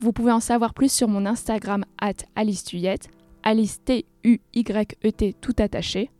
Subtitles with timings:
[0.00, 3.10] Vous pouvez en savoir plus sur mon Instagram at Alice Tuyette,
[3.42, 6.10] Alice T-U-Y-E-T tout attaché.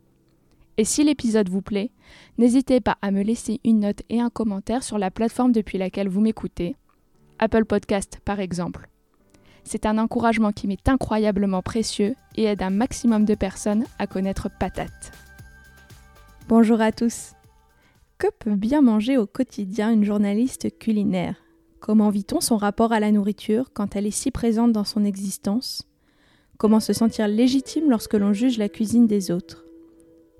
[0.77, 1.89] Et si l'épisode vous plaît,
[2.37, 6.09] n'hésitez pas à me laisser une note et un commentaire sur la plateforme depuis laquelle
[6.09, 6.75] vous m'écoutez,
[7.39, 8.87] Apple Podcast par exemple.
[9.63, 14.47] C'est un encouragement qui m'est incroyablement précieux et aide un maximum de personnes à connaître
[14.59, 15.11] Patate.
[16.47, 17.33] Bonjour à tous.
[18.19, 21.40] Que peut bien manger au quotidien une journaliste culinaire?
[21.81, 25.87] Comment vit-on son rapport à la nourriture quand elle est si présente dans son existence?
[26.59, 29.65] Comment se sentir légitime lorsque l'on juge la cuisine des autres?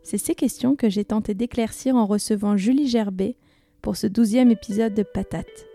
[0.04, 3.38] C'est ces questions que j'ai tenté d'éclaircir en recevant Julie Gerbet
[3.82, 5.66] pour ce douzième épisode de Patate.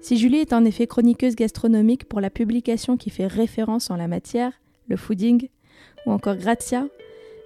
[0.00, 4.08] Si Julie est en effet chroniqueuse gastronomique pour la publication qui fait référence en la
[4.08, 4.54] matière,
[4.88, 5.50] le fooding,
[6.06, 6.88] ou encore Grazia,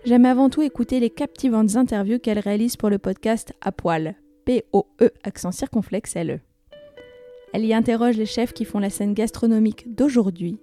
[0.04, 5.10] j'aime avant tout écouter les captivantes interviews qu'elle réalise pour le podcast À Poil, P-O-E
[5.24, 6.38] accent circonflexe L-E.
[7.52, 10.58] Elle y interroge les chefs qui font la scène gastronomique d'aujourd'hui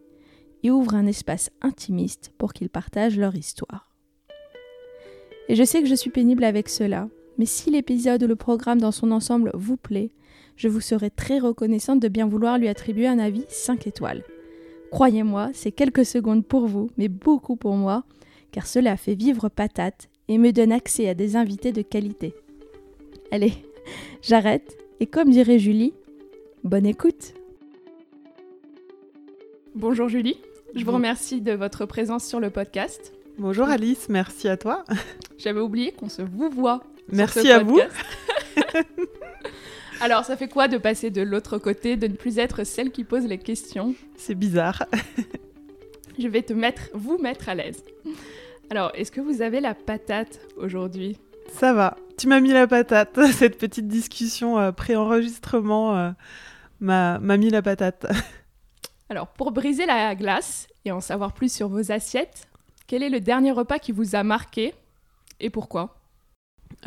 [0.64, 3.90] et ouvre un espace intimiste pour qu'ils partagent leur histoire.
[5.50, 8.80] Et je sais que je suis pénible avec cela, mais si l'épisode ou le programme
[8.80, 10.12] dans son ensemble vous plaît,
[10.56, 14.24] je vous serai très reconnaissante de bien vouloir lui attribuer un avis 5 étoiles.
[14.92, 18.04] Croyez-moi, c'est quelques secondes pour vous, mais beaucoup pour moi,
[18.52, 22.36] car cela fait vivre patate et me donne accès à des invités de qualité.
[23.32, 23.54] Allez,
[24.22, 25.94] j'arrête, et comme dirait Julie,
[26.64, 27.34] bonne écoute
[29.76, 30.40] Bonjour Julie,
[30.76, 33.12] je vous remercie de votre présence sur le podcast.
[33.38, 34.86] Bonjour Alice, merci à toi.
[35.38, 36.84] J'avais oublié qu'on se vous voit.
[37.10, 37.82] Merci à vous.
[40.02, 43.04] Alors, ça fait quoi de passer de l'autre côté, de ne plus être celle qui
[43.04, 44.86] pose les questions C'est bizarre.
[46.20, 47.84] Je vais te mettre, vous mettre à l'aise.
[48.70, 51.18] Alors, est-ce que vous avez la patate aujourd'hui?
[51.54, 51.98] Ça va.
[52.18, 53.20] Tu m'as mis la patate.
[53.32, 56.10] Cette petite discussion euh, pré-enregistrement euh,
[56.84, 58.06] m'a mis la patate.
[59.10, 62.48] Alors, pour briser la glace et en savoir plus sur vos assiettes,
[62.88, 64.74] quel est le dernier repas qui vous a marqué
[65.40, 65.96] et pourquoi?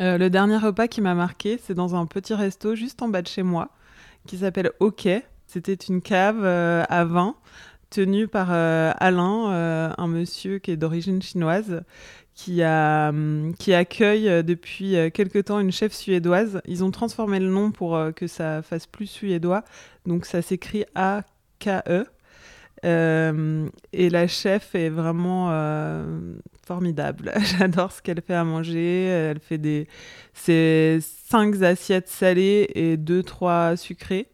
[0.01, 3.21] Euh, le dernier repas qui m'a marqué, c'est dans un petit resto juste en bas
[3.21, 3.69] de chez moi,
[4.25, 5.07] qui s'appelle Ok.
[5.45, 7.35] C'était une cave euh, à vin
[7.89, 11.83] tenue par euh, Alain, un monsieur qui est d'origine chinoise,
[12.49, 16.61] hum, qui accueille depuis quelque temps une chef suédoise.
[16.65, 19.63] Ils ont transformé le nom pour que ça fasse plus suédois,
[20.05, 22.05] donc ça s'écrit A-K-E.
[22.83, 25.49] et la chef est vraiment
[26.65, 27.31] formidable.
[27.57, 29.05] J'adore ce qu'elle fait à manger.
[29.05, 29.87] Elle fait des
[30.33, 34.27] c'est cinq assiettes salées et deux trois sucrées.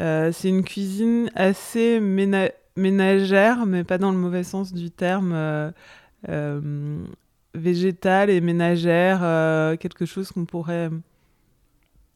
[0.00, 5.34] Euh, c'est une cuisine assez ménagère, mais pas dans le mauvais sens du terme.
[6.28, 7.04] Euh, euh,
[7.54, 9.18] végétale et ménagère,
[9.78, 10.88] quelque chose qu'on pourrait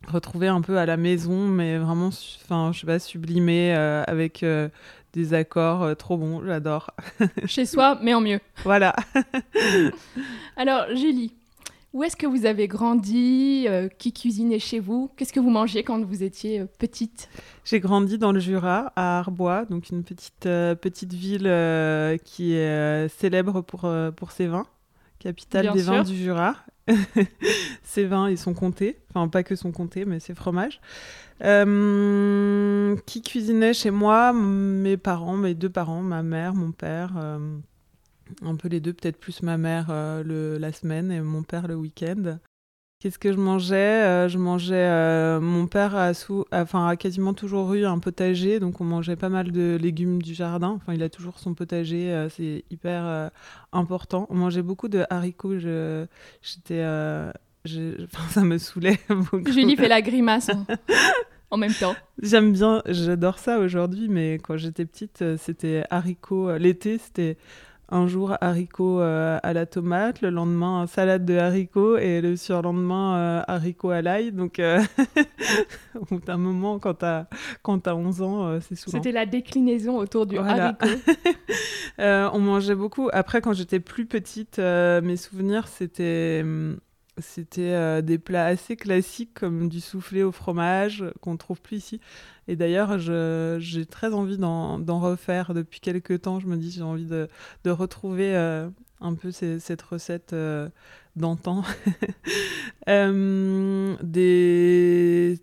[0.09, 4.43] retrouver un peu à la maison, mais vraiment, enfin, je sais pas, sublimé avec
[5.17, 6.91] des accords euh, trop bons, j'adore.
[7.47, 8.39] Chez soi, mais en mieux.
[8.65, 8.95] Voilà.
[10.57, 11.35] Alors, Julie,
[11.97, 15.11] où est-ce que vous avez grandi euh, Qui cuisinait chez vous?
[15.17, 17.29] Qu'est-ce que vous mangiez quand vous étiez euh, petite?
[17.65, 21.51] J'ai grandi dans le Jura, à Arbois, donc une petite, petite ville
[22.25, 24.67] qui est célèbre pour, pour ses vins,
[25.19, 26.57] capitale des vins du Jura.
[27.83, 28.99] ses vins, ils sont comptés.
[29.11, 30.81] Enfin, pas que sont comptés, mais ses fromages.
[31.43, 34.33] Euh, qui cuisinait chez moi?
[34.33, 37.13] Mes parents, mes deux parents, ma mère, mon père.
[38.43, 41.43] Euh, un peu les deux, peut-être plus ma mère euh, le, la semaine et mon
[41.43, 42.39] père le week-end.
[42.99, 45.39] Qu'est-ce que je mangeais Je mangeais.
[45.39, 49.29] mon père a, sous, enfin, a quasiment toujours eu un potager, donc on mangeait pas
[49.29, 50.71] mal de légumes du jardin.
[50.71, 53.31] Enfin, il a toujours son potager, c'est hyper
[53.71, 54.27] important.
[54.31, 55.59] On mangeait beaucoup de haricots.
[55.59, 56.83] J'étais
[58.31, 59.51] ça me saulait beaucoup.
[59.51, 60.67] Julie fait la grimace hein,
[61.51, 61.95] en même temps.
[62.23, 66.51] J'aime bien, j'adore ça aujourd'hui, mais quand j'étais petite, euh, c'était haricots.
[66.51, 67.37] Euh, l'été, c'était
[67.89, 73.45] un jour haricots euh, à la tomate, le lendemain salade de haricots et le surlendemain
[73.47, 74.33] haricots à l'ail.
[74.33, 74.61] Donc,
[75.95, 77.27] au bout d'un moment, quand t'as
[77.63, 78.99] quand as 11 ans, c'est souvent.
[78.99, 80.87] C'était la déclinaison autour du haricot.
[81.99, 83.09] on mangeait beaucoup.
[83.13, 86.79] Après, quand j'étais plus petite, mes souvenirs, c'était hum,
[87.19, 92.01] c'était euh, des plats assez classiques comme du soufflé au fromage qu'on trouve plus ici.
[92.49, 96.41] Et d'ailleurs, j'ai très envie d'en refaire depuis quelques temps.
[96.41, 97.29] Je me dis j'ai envie de,
[97.65, 98.69] de retrouver euh,
[99.01, 100.69] un peu cette recette euh,
[101.17, 101.65] d'antan.
[104.03, 105.39] des,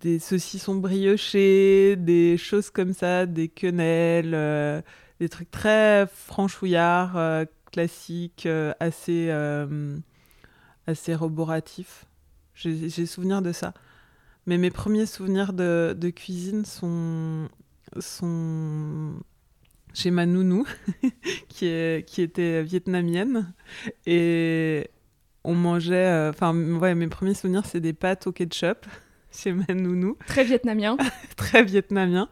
[0.00, 4.82] des saucissons briochés, des choses comme ça, des quenelles,
[5.20, 8.48] des trucs très franchouillards, classiques,
[8.80, 9.30] assez
[10.86, 12.06] assez roboratif.
[12.54, 13.74] J'ai souvenir de ça.
[14.46, 17.48] Mais mes premiers souvenirs de, de cuisine sont,
[17.98, 19.14] sont
[19.94, 20.66] chez ma nounou,
[21.48, 23.52] qui, est, qui était vietnamienne.
[24.06, 24.90] Et
[25.44, 25.94] on mangeait.
[25.94, 28.86] Euh, enfin, ouais, mes premiers souvenirs, c'est des pâtes au ketchup
[29.32, 30.16] chez ma nounou.
[30.26, 30.96] Très vietnamien.
[31.36, 32.28] Très vietnamien.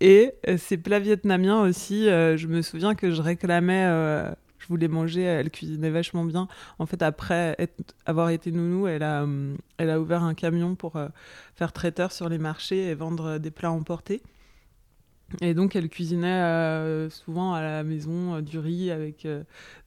[0.00, 3.86] Et euh, ces plats vietnamiens aussi, euh, je me souviens que je réclamais
[4.64, 5.22] je voulais manger.
[5.22, 6.48] Elle cuisinait vachement bien.
[6.78, 7.56] En fait, après
[8.06, 11.08] avoir été nounou, elle a, euh, elle a ouvert un camion pour euh,
[11.54, 14.22] faire traiteur sur les marchés et vendre des plats emportés.
[15.40, 19.26] Et donc, elle cuisinait euh, souvent à la maison du riz avec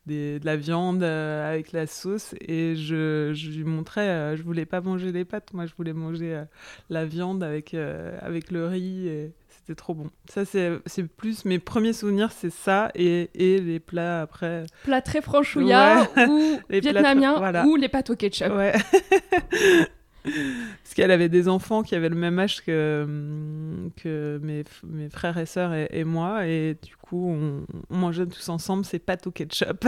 [0.05, 2.35] des, de la viande, avec la sauce.
[2.41, 6.43] Et je, lui montrais, je voulais pas manger les pâtes, moi je voulais manger
[6.89, 9.07] la viande avec, avec le riz.
[9.07, 9.33] Et
[9.67, 10.09] c'était trop bon.
[10.29, 14.65] Ça, c'est plus mes premiers souvenirs, c'est ça et, et, les plats après.
[14.83, 18.53] Plats très franchouillards ou vietnamiens ou les pâtes au ketchup.
[18.53, 18.73] Ouais.
[20.23, 25.37] Parce qu'elle avait des enfants qui avaient le même âge que, que mes, mes frères
[25.37, 26.47] et sœurs et, moi.
[26.47, 29.85] Et du coup, on, on mangeait tous ensemble ces pâtes au ketchup.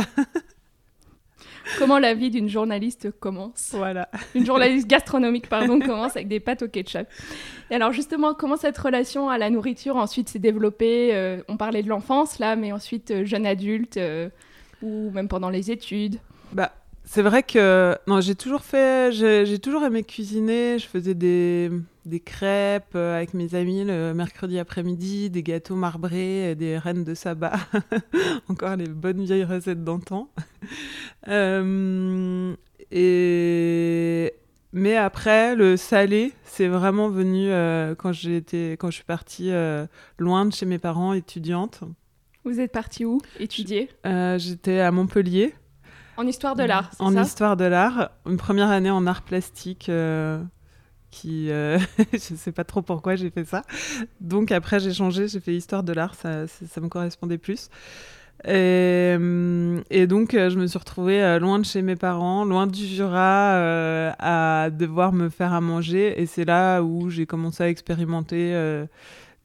[1.77, 3.71] Comment la vie d'une journaliste commence.
[3.73, 4.09] Voilà.
[4.35, 7.07] Une journaliste gastronomique, pardon, commence avec des pâtes au ketchup.
[7.71, 11.83] Et alors justement, comment cette relation à la nourriture ensuite s'est développée euh, On parlait
[11.83, 14.29] de l'enfance là, mais ensuite euh, jeune adulte euh,
[14.81, 16.17] ou même pendant les études.
[16.53, 16.71] Bah,
[17.05, 20.79] c'est vrai que non, j'ai toujours fait, j'ai toujours aimé cuisiner.
[20.79, 21.71] Je faisais des,
[22.09, 27.53] des crêpes avec mes amis le mercredi après-midi, des gâteaux marbrés, des reines de sabbat.
[28.49, 30.29] Encore les bonnes vieilles recettes d'antan.
[32.91, 34.33] et
[34.71, 39.87] mais après, le salé, c'est vraiment venu euh, quand, quand je suis partie euh,
[40.19, 41.81] loin de chez mes parents, étudiante.
[42.45, 43.19] Vous êtes partie où?
[43.39, 43.89] Étudier?
[44.05, 45.55] Euh, J'étais à Montpellier.
[46.17, 47.03] En histoire de l'art, c'est ça?
[47.03, 48.11] En histoire de l'art.
[48.27, 49.89] Une première année en art plastique
[51.11, 51.47] qui...
[51.49, 53.63] je ne sais pas trop pourquoi j'ai fait ça.
[54.21, 57.69] Donc après, j'ai changé, j'ai fait histoire de l'art, ça, ça, me correspondait plus.
[58.45, 62.67] Et, euh, donc, euh, je me suis retrouvée euh, loin de chez mes parents, loin
[62.67, 66.19] du Jura, à devoir me faire à manger.
[66.21, 68.55] Et c'est là où j'ai commencé à expérimenter,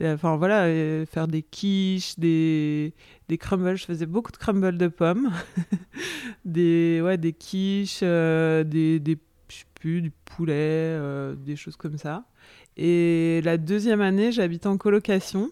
[0.03, 0.67] enfin voilà,
[1.07, 2.95] faire des quiches, des,
[3.29, 3.77] des crumbles.
[3.77, 5.33] Je faisais beaucoup de crumbles de pommes,
[6.45, 9.19] des, ouais, des quiches, des, des
[9.85, 10.99] du poulet,
[11.37, 12.25] des choses comme ça.
[12.77, 15.51] Et la deuxième année, j'habite en colocation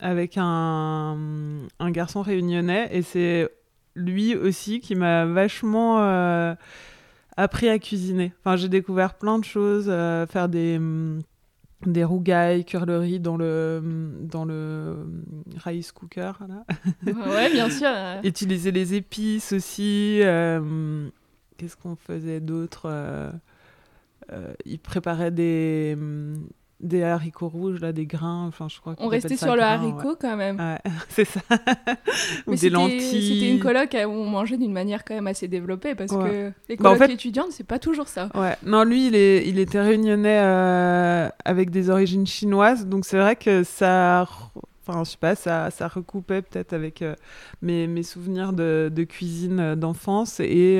[0.00, 1.16] avec un,
[1.78, 3.48] un garçon réunionnais et c'est
[3.94, 6.54] lui aussi qui m'a vachement euh,
[7.36, 8.32] appris à cuisiner.
[8.40, 10.80] Enfin, j'ai découvert plein de choses, euh, faire des
[11.86, 14.96] des rougailles, cuire le riz dans le dans le
[15.64, 16.64] rice cooker là.
[17.06, 17.88] ouais, bien sûr.
[18.22, 20.20] Utiliser les épices aussi.
[20.22, 21.08] Euh,
[21.56, 23.32] qu'est-ce qu'on faisait d'autre
[24.64, 25.96] Il préparait des
[26.80, 28.46] des haricots rouges, là, des grains.
[28.46, 30.58] Enfin, je crois On restait sur le haricot quand même.
[30.58, 31.40] Ouais, c'est ça.
[32.46, 33.00] Ou des lentilles.
[33.00, 36.76] C'était une coloc où on mangeait d'une manière quand même assez développée parce que les
[36.76, 38.28] colocs bah, étudiantes, c'est pas toujours ça.
[38.34, 38.56] Ouais.
[38.64, 43.36] Non, lui, il, est, il était réunionnais euh, avec des origines chinoises, donc c'est vrai
[43.36, 44.26] que ça.
[44.86, 47.14] Enfin, je sais pas, ça, ça recoupait peut-être avec euh,
[47.62, 50.40] mes, souvenirs de, cuisine euh, d'enfance.
[50.40, 50.76] Et,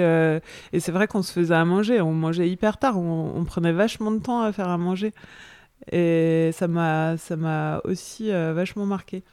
[0.73, 2.00] et c'est vrai qu'on se faisait à manger.
[2.00, 2.99] On mangeait hyper tard.
[2.99, 5.12] On, prenait vachement de temps à faire à manger.
[5.90, 9.25] Et ça m'a, ça m'a aussi euh, vachement marqué.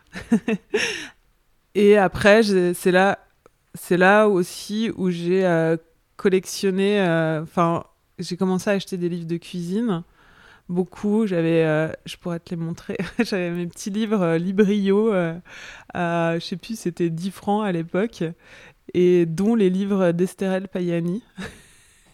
[1.76, 2.42] et après,
[2.74, 3.20] c'est là,
[3.74, 5.78] c'est là aussi où j'ai euh,
[6.16, 7.02] collectionné.
[7.02, 7.84] Euh, enfin,
[8.18, 10.04] j'ai commencé à acheter des livres de cuisine.
[10.70, 11.64] Beaucoup, j'avais,
[12.06, 12.98] je pourrais te les montrer.
[13.20, 15.14] j'avais mes petits livres Librio,
[15.94, 18.24] à, je sais plus, c'était 10 francs à l'époque,
[18.94, 21.24] et dont les livres d'Estérel Payani.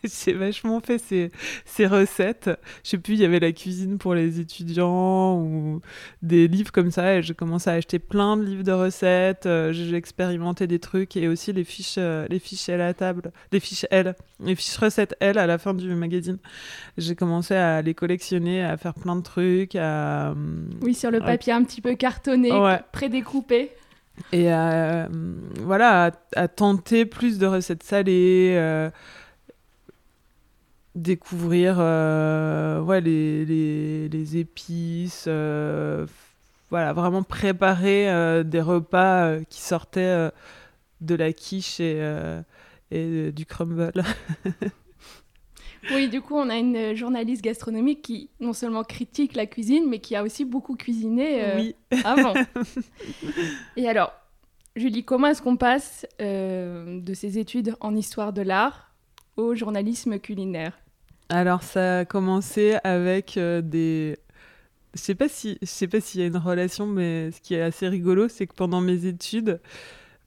[0.25, 1.31] j'ai vachement fait ces,
[1.65, 2.50] ces, recettes.
[2.83, 5.81] Je sais plus, il y avait la cuisine pour les étudiants ou
[6.22, 7.15] des livres comme ça.
[7.15, 9.45] Et j'ai commencé à acheter plein de livres de recettes.
[9.45, 13.31] Euh, j'ai expérimenté des trucs et aussi les fiches, euh, les fiches L à table,
[13.51, 16.38] les fiches L, les fiches recettes L à la fin du magazine.
[16.98, 19.75] J'ai commencé à les collectionner, à faire plein de trucs.
[19.75, 20.33] À,
[20.81, 22.51] oui, sur le papier un petit peu cartonné,
[22.91, 23.72] prédécoupé.
[24.31, 24.50] Et
[25.62, 28.91] voilà, à, tenter plus de recettes salées
[30.95, 35.27] découvrir ouais, les, les, les épices,
[36.69, 40.29] voilà, vraiment préparer des repas qui sortaient
[41.01, 42.01] de la quiche et,
[42.91, 43.91] et du crumble.
[45.91, 50.00] Oui, du coup, on a une journaliste gastronomique qui non seulement critique la cuisine, mais
[50.00, 51.71] qui a aussi beaucoup cuisiné euh,
[52.03, 52.33] avant.
[53.75, 54.13] Et alors,
[54.75, 58.91] Julie, comment est-ce qu'on passe euh, de ses études en histoire de l'art
[59.35, 60.79] au journalisme culinaire?
[61.33, 64.17] Alors, ça a commencé avec euh, des...
[64.93, 67.55] Je sais pas si je sais pas s'il y a une relation, mais ce qui
[67.55, 69.59] est assez rigolo, c'est que pendant mes études,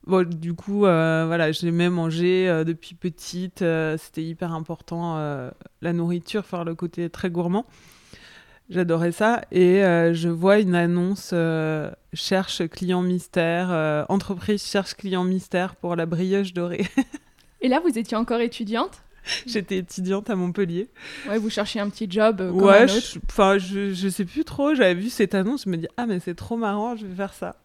[0.06, 3.62] Bon, du coup, euh, voilà, j'aimais manger euh, depuis petite.
[3.62, 5.16] Euh, c'était hyper important,
[5.82, 7.66] la nourriture, faire le côté très gourmand.
[8.70, 9.42] J'adorais ça.
[9.50, 11.34] Et je vois une annonce
[12.12, 16.86] cherche client mystère, entreprise cherche client mystère pour la brioche dorée.
[17.60, 19.02] et là, vous étiez encore étudiante?
[19.46, 20.88] J'étais étudiante à Montpellier.
[21.28, 22.86] Ouais, vous cherchiez un petit job comme ouais,
[23.28, 24.74] enfin, je, je, sais plus trop.
[24.74, 27.34] J'avais vu cette annonce, je me dis ah mais c'est trop marrant, je vais faire
[27.34, 27.56] ça.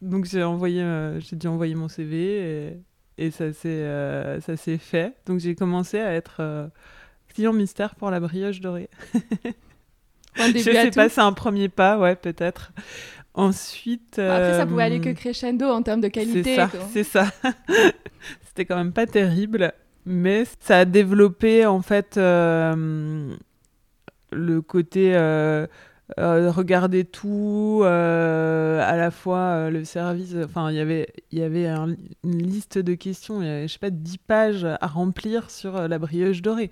[0.00, 2.72] Donc j'ai envoyé, euh, j'ai dû envoyer mon CV
[3.18, 5.14] et, et ça s'est euh, ça s'est fait.
[5.26, 6.66] Donc j'ai commencé à être euh,
[7.28, 8.90] client mystère pour la brioche dorée.
[10.36, 12.72] je sais pas, c'est un premier pas, ouais peut-être.
[13.34, 14.18] Ensuite.
[14.18, 16.42] après, ça pouvait aller que crescendo en termes de qualité.
[16.42, 17.26] C'est ça, c'est ça.
[18.46, 19.72] C'était quand même pas terrible,
[20.06, 23.36] mais ça a développé en fait le
[24.60, 25.14] côté
[26.18, 30.34] euh, regarder tout, euh, à la fois euh, le service.
[30.44, 33.90] Enfin, y il y avait une liste de questions, il y avait, je sais pas,
[33.90, 36.70] 10 pages à remplir sur la brioche dorée.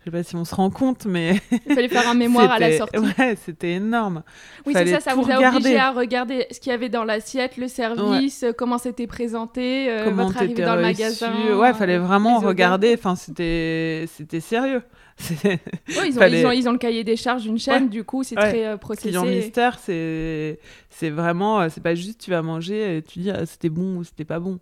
[0.00, 1.40] Je sais pas si on se rend compte, mais.
[1.66, 2.98] Il fallait faire un mémoire à la sortie.
[2.98, 4.22] Ouais, c'était énorme.
[4.64, 7.56] Oui, c'est ça, ça vous a obligé à regarder ce qu'il y avait dans l'assiette,
[7.56, 11.32] le service, comment c'était présenté, comment votre arrivée dans le magasin.
[11.54, 12.94] Ouais, il fallait vraiment regarder.
[12.94, 14.06] Enfin, c'était
[14.40, 14.82] sérieux.
[15.88, 18.36] ils, ont, ils, ont, ils, ont, le cahier des charges d'une chaîne, du coup, c'est
[18.36, 19.08] très euh, processé.
[19.08, 20.58] Client mystère, c'est
[21.02, 24.04] vraiment, euh, c'est pas juste tu vas manger et tu dis ah, c'était bon ou
[24.04, 24.58] c'était pas bon.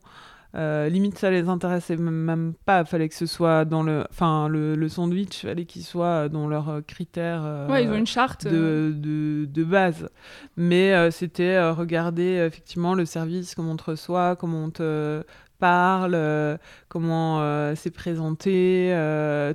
[0.59, 2.85] Euh, limite, ça les intéressait même pas.
[2.85, 6.81] Fallait que ce soit dans le, enfin, le, le sandwich, fallait qu'il soit dans leurs
[6.87, 7.67] critères.
[7.71, 10.09] ouais, ils ont une charte de, de, de base.
[10.57, 15.23] Mais c'était regarder effectivement le service, comment on te reçoit, comment on te
[15.61, 18.93] parle, comment c'est présenté,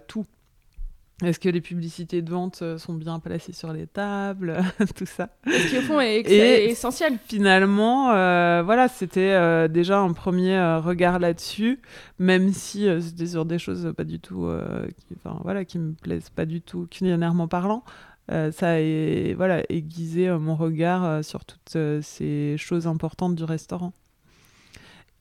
[0.07, 0.25] tout.
[1.21, 4.57] Est-ce que les publicités de vente euh, sont bien placées sur les tables
[4.95, 5.29] Tout ça?
[5.45, 6.21] Ce qui, au fond, est,
[6.65, 7.17] essentiel.
[7.27, 11.81] Finalement, euh, voilà, c'était euh, déjà un premier regard là-dessus,
[12.17, 14.49] même si c'était sur des choses pas du tout,
[15.07, 17.83] qui, enfin, voilà, qui me plaisent pas du tout culinairement parlant.
[18.29, 23.93] ça a voilà, aiguisé mon regard sur toutes ces choses importantes du restaurant.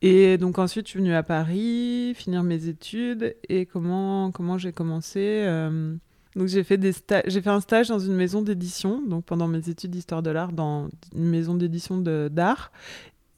[0.02, 3.37] Et donc ensuite, je suis venue à Paris, finir mes études.
[3.49, 5.94] Et comment, comment j'ai commencé euh,
[6.35, 6.92] Donc j'ai fait, des
[7.26, 10.52] j'ai fait un stage dans une maison d'édition, donc pendant mes études d'histoire de l'art,
[10.52, 12.73] dans une maison d'édition d'art.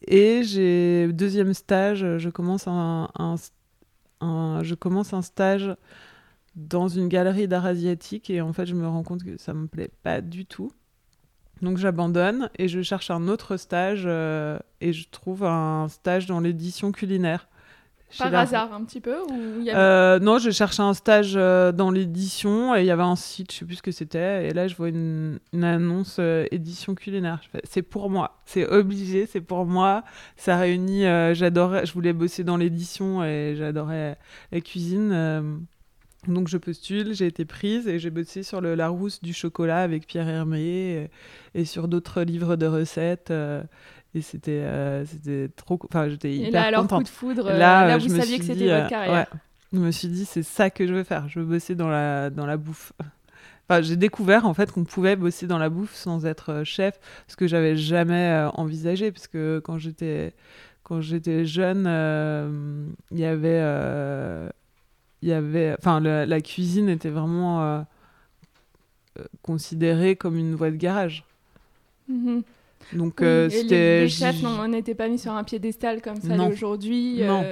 [0.07, 3.09] Et j'ai deuxième stage, je commence un,
[4.21, 5.77] je commence un stage
[6.57, 9.67] dans une galerie d'art asiatique et en fait je me rends compte que ça me
[9.67, 10.73] plaît pas du tout.
[11.63, 16.41] Donc j'abandonne et je cherche un autre stage euh, et je trouve un stage dans
[16.41, 17.49] l'édition culinaire.
[18.17, 22.77] Par hasard un petit peu ou euh, Non, je cherchais un stage euh, dans l'édition
[22.77, 24.77] et il y avait un site, je sais plus ce que c'était, et là je
[24.77, 26.21] vois une, annonce
[26.53, 27.41] édition culinaire.
[27.65, 30.05] C'est pour moi, c'est obligé, c'est pour moi.
[30.37, 31.03] Ça réunit,
[31.35, 34.17] j'adorais, je voulais bosser dans l'édition et j'adorais
[34.53, 35.67] la cuisine.
[36.29, 40.07] Donc je postule, j'ai été prise et j'ai bossé sur le Larousse du chocolat avec
[40.07, 41.11] Pierre Hermé
[41.55, 43.31] et, sur d'autres livres de recettes.
[43.31, 43.63] Euh,
[44.15, 47.99] et c'était euh, c'était trop enfin j'étais hyper et là alors coup de foudre là,
[47.99, 49.27] vous saviez que c'était votre euh, carrière
[49.73, 52.31] je me suis dit c'est ça que je veux faire je veux bosser dans la
[52.31, 52.93] dans la bouffe
[53.69, 57.35] enfin j'ai découvert en fait qu'on pouvait bosser dans la bouffe sans être chef ce
[57.35, 60.33] que j'avais jamais envisagé parce que quand j'étais
[60.85, 63.61] quand j'étais jeune il y avait
[65.25, 67.81] il y avait, enfin, la, cuisine était vraiment euh,
[69.19, 71.25] euh, considérée comme une voie de garage.
[72.09, 72.43] Mhm.
[72.93, 74.03] Donc euh, c'était.
[74.03, 77.23] Les, chefs n'étaient pas mis sur un piédestal comme ça aujourd'hui.
[77.23, 77.43] Non.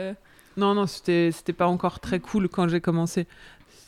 [0.59, 3.27] non, non, c'était c'était pas encore très cool quand j'ai commencé.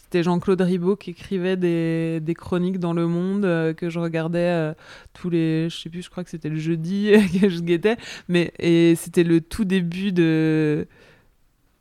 [0.05, 3.43] C'était Jean-Claude Ribaud qui écrivait des, des, chroniques dans Le Monde
[3.75, 4.73] que je regardais
[5.12, 7.99] tous les, je sais plus, je crois que c'était le jeudi que je guettais,
[8.29, 10.87] mais et c'était le tout début de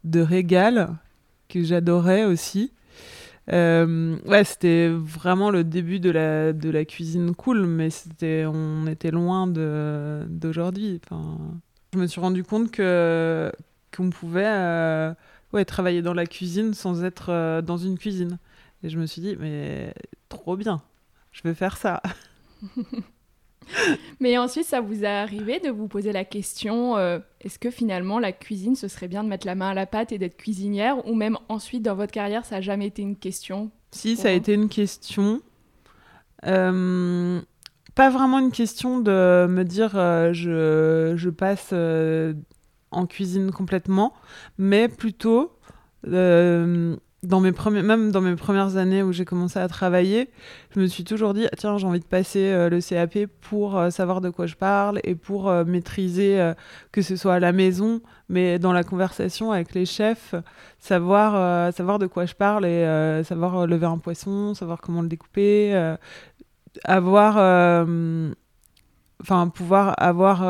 [0.03, 0.97] de Régal
[1.53, 2.73] que j'adorais aussi.
[3.51, 8.87] Euh, ouais, c'était vraiment le début de la, de la cuisine cool, mais c'était, on
[8.87, 10.99] était loin de, d'aujourd'hui.
[11.05, 11.37] Enfin,
[11.93, 13.51] je me suis rendu compte que,
[13.95, 15.13] qu'on pouvait euh,
[15.51, 18.39] ouais, travailler dans la cuisine sans être euh, dans une cuisine.
[18.83, 19.93] Et je me suis dit, mais
[20.29, 20.81] trop bien,
[21.31, 22.01] je veux faire ça.
[24.19, 28.19] Mais ensuite, ça vous est arrivé de vous poser la question euh, est-ce que finalement
[28.19, 31.07] la cuisine, ce serait bien de mettre la main à la pâte et d'être cuisinière
[31.07, 34.31] Ou même ensuite, dans votre carrière, ça n'a jamais été une question Si, ça a
[34.31, 35.41] été une question.
[36.45, 37.41] Euh,
[37.95, 41.73] pas vraiment une question de me dire euh, je, je, passe
[42.91, 44.13] en cuisine complètement,
[44.57, 45.57] mais plutôt
[47.23, 50.29] dans mes premiers, même dans mes premières années où j'ai commencé à travailler,
[50.75, 53.89] je me suis toujours dit tiens j'ai envie de passer euh, le CAP pour euh,
[53.89, 56.53] savoir de quoi je parle et pour euh, maîtriser
[56.91, 60.35] que ce soit à la maison, mais dans la conversation avec les chefs,
[60.79, 65.95] savoir savoir de quoi je parle et savoir lever un poisson, savoir comment le découper,
[66.83, 67.37] avoir
[69.21, 70.43] enfin pouvoir avoir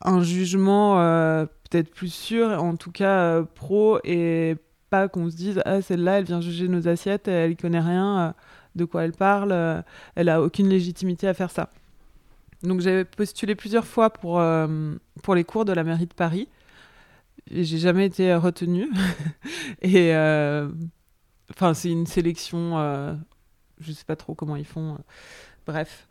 [0.00, 0.96] un jugement
[1.70, 4.56] peut-être plus sûr, en tout cas pro et
[4.90, 8.32] pas qu'on se dise ah celle-là elle vient juger nos assiettes elle connaît rien euh,
[8.74, 9.82] de quoi elle parle euh,
[10.14, 11.70] elle a aucune légitimité à faire ça.
[12.62, 16.48] Donc j'avais postulé plusieurs fois pour euh, pour les cours de la mairie de Paris.
[17.50, 18.88] Et j'ai jamais été retenue.
[19.82, 20.12] Et
[21.50, 22.76] enfin c'est une sélection
[23.80, 24.98] je sais pas trop comment ils font
[25.66, 26.07] bref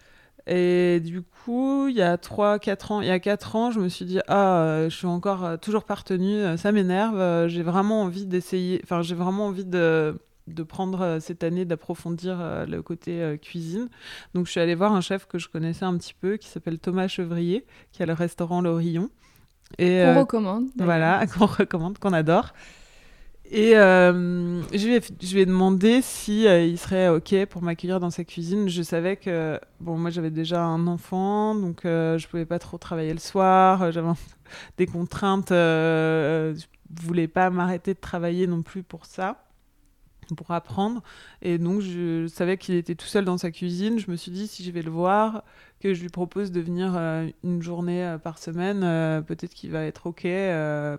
[0.48, 3.90] et du coup, il y a 3-4 ans, il y a 4 ans, je me
[3.90, 8.04] suis dit, ah, euh, je suis encore euh, toujours partenue, euh, ça m'énerve, j'ai vraiment
[8.04, 13.90] envie d'essayer, enfin, j'ai vraiment envie de, de prendre cette année, d'approfondir le côté cuisine.
[14.34, 16.80] Donc, je suis allée voir un chef que je connaissais un petit peu, qui s'appelle
[16.80, 19.10] Thomas Chevrier, qui a le restaurant L'Orillon.
[19.78, 20.68] Qu'on recommande.
[20.78, 22.54] Voilà, qu'on recommande, qu'on adore.
[23.50, 27.62] Et euh, je, lui ai, je lui ai demandé si euh, il serait OK pour
[27.62, 28.68] m'accueillir dans sa cuisine.
[28.68, 32.78] Je savais que, bon, moi j'avais déjà un enfant, donc euh, je pouvais pas trop
[32.78, 33.92] travailler le soir.
[33.94, 34.10] J'avais
[34.78, 35.50] des contraintes.
[35.50, 36.62] je
[37.02, 39.46] voulais pas m'arrêter de travailler non plus pour ça,
[40.36, 41.02] pour apprendre.
[41.42, 43.98] Et donc je savais qu'il était tout seul dans sa cuisine.
[43.98, 45.46] Je me suis dit, si je vais le voir,
[45.80, 47.00] que je lui propose de venir
[47.46, 48.82] une journée par semaine,
[49.24, 50.28] peut-être qu'il va être OK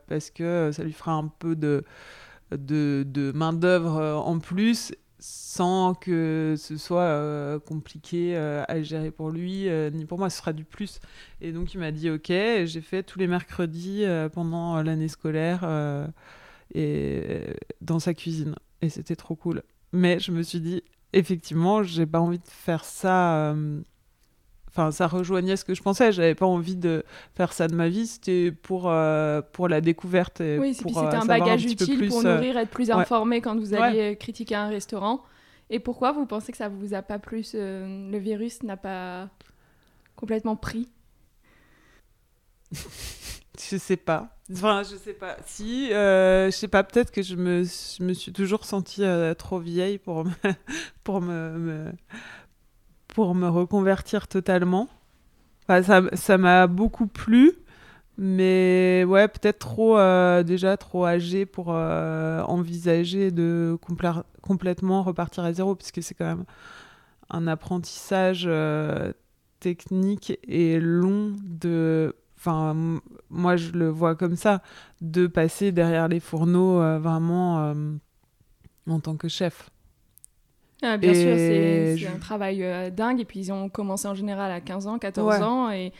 [0.08, 1.84] parce que ça lui fera un peu de
[2.56, 9.30] de, main-d'œuvre euh, en plus sans que ce soit euh, compliqué euh, à gérer pour
[9.30, 11.00] lui ni pour moi ce sera du plus.
[11.40, 15.68] Et donc il m'a dit ok j'ai fait tous les mercredis pendant l'année scolaire
[16.74, 17.42] et
[17.80, 18.54] dans sa cuisine.
[18.80, 19.62] Et c'était trop cool.
[19.92, 20.82] Mais je me suis dit
[21.12, 23.56] effectivement j'ai pas envie de faire ça
[24.68, 26.12] Enfin, ça rejoignait ce que je pensais.
[26.12, 27.02] J'avais pas envie de
[27.34, 28.06] faire ça de ma vie.
[28.06, 30.40] C'était pour, euh, pour la découverte.
[30.40, 34.54] Et oui, c'était un, bagage utile pour nourrir, être plus informé quand vous alliez critiquer
[34.54, 35.22] un restaurant.
[35.70, 37.52] Et pourquoi vous pensez que ça vous a pas plus.
[37.54, 39.28] Euh, le virus n'a pas
[40.16, 40.88] complètement pris?
[43.70, 44.36] Je sais pas.
[44.52, 45.36] Enfin, je sais pas.
[45.44, 49.02] Si, euh, je sais pas, peut-être que je me, je me suis toujours sentie
[49.36, 50.30] trop vieille pour me,
[51.04, 51.92] pour me
[53.18, 54.86] pour me reconvertir totalement.
[55.82, 57.52] ça m'a beaucoup plu,
[58.16, 63.76] mais ouais, peut-être trop euh, déjà trop âgé pour euh, envisager de
[64.40, 66.44] complètement repartir à zéro, puisque c'est quand même
[67.28, 69.12] un apprentissage euh,
[69.58, 72.14] technique et long de.
[72.36, 73.00] Enfin,
[73.30, 74.62] moi je le vois comme ça,
[75.00, 77.74] de passer derrière les fourneaux vraiment
[78.86, 79.70] en tant que chef.
[80.82, 83.20] Ah, bien sûr, c'est un travail euh, dingue.
[83.20, 85.70] Et puis, ils ont commencé en général à 15 ans, 14 ans.
[85.70, 85.92] Et,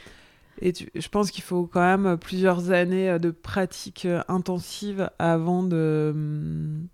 [0.61, 5.63] et je pense qu'il faut quand même plusieurs années euh, de pratique euh, intensive avant
[5.63, 6.87] de, hum,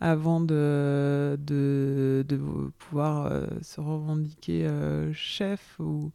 [0.00, 2.40] avant de, de, de
[2.78, 4.68] pouvoir se revendiquer
[5.12, 5.76] chef.
[5.80, 6.10] Ou...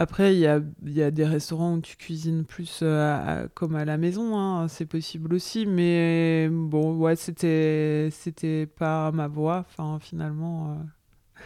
[0.00, 3.84] Après, il y a, y a, des restaurants où tu cuisines plus euh, comme à
[3.84, 9.98] la maison, hein, c'est possible aussi, mais bon, ouais, c'était, c'était pas ma voie, enfin,
[10.00, 10.78] finalement.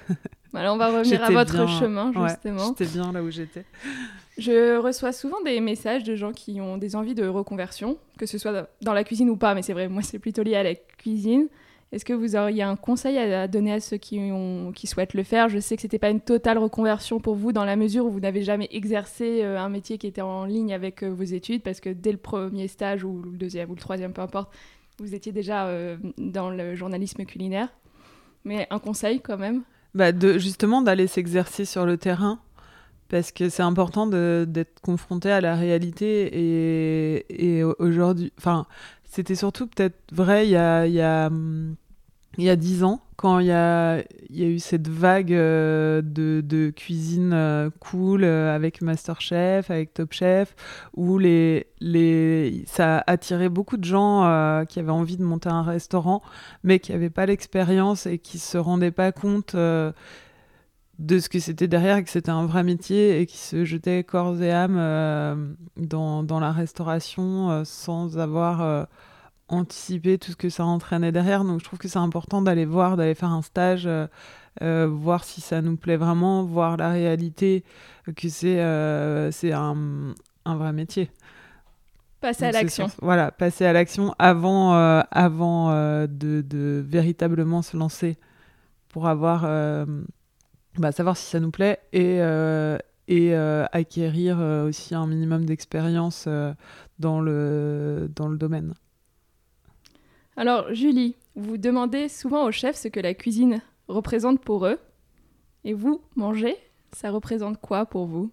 [0.08, 0.14] Euh.
[0.52, 2.68] Voilà, on va revenir à votre chemin, justement.
[2.68, 3.64] j'étais bien là où j'étais.
[4.38, 8.38] Je reçois souvent des messages de gens qui ont des envies de reconversion, que ce
[8.38, 10.76] soit dans la cuisine ou pas, mais c'est vrai, moi, c'est plutôt lié à la
[10.76, 11.48] cuisine.
[11.94, 15.22] Est-ce que vous auriez un conseil à donner à ceux qui, ont, qui souhaitent le
[15.22, 15.48] faire?
[15.48, 18.10] Je sais que ce n'était pas une totale reconversion pour vous dans la mesure où
[18.10, 21.62] vous n'avez jamais exercé euh, un métier qui était en ligne avec euh, vos études
[21.62, 24.52] parce que dès le premier stage ou le deuxième ou le troisième, peu importe,
[24.98, 27.68] vous étiez déjà euh, dans le journalisme culinaire.
[28.44, 29.62] Mais un conseil quand même?
[29.94, 32.40] Bah de, Justement d'aller s'exercer sur le terrain
[33.08, 38.66] parce que c'est important d'être confronté à la réalité et, aujourd'hui, enfin,
[39.04, 41.76] c'était surtout peut-être vrai il y a, il y a hum,
[42.38, 47.32] il y a dix ans, quand il y a, eu cette vague euh, de, cuisine
[47.32, 50.54] euh, cool euh, avec Masterchef, avec Top Chef,
[50.94, 55.62] où les, les, ça a attiré beaucoup de gens qui avaient envie de monter un
[55.62, 56.22] restaurant,
[56.62, 61.68] mais qui n'avaient pas l'expérience et qui se rendaient pas compte de ce que c'était
[61.68, 66.52] derrière, que c'était un vrai métier et qui se jetaient corps et âme dans, la
[66.52, 68.86] restauration sans avoir
[69.48, 71.44] anticiper tout ce que ça entraînait derrière.
[71.44, 74.06] Donc je trouve que c'est important d'aller voir, d'aller faire un stage, euh,
[74.62, 77.64] euh, voir si ça nous plaît vraiment, voir la réalité,
[78.16, 81.10] que c'est euh, un, un, vrai métier.
[82.20, 82.88] Passer à l'action.
[83.02, 84.72] Voilà, passer à l'action avant,
[85.10, 85.70] avant
[86.06, 88.16] de, de, véritablement se lancer
[88.88, 89.42] pour avoir,
[90.78, 92.20] bah, savoir si ça nous plaît et,
[93.08, 96.26] et acquérir aussi un minimum d'expérience
[96.98, 98.72] dans, le, dans le domaine.
[100.36, 104.80] Alors, Julie, vous demandez souvent aux chefs ce que la cuisine représente pour eux.
[105.64, 106.56] Et vous, manger,
[106.92, 108.30] ça représente quoi pour vous?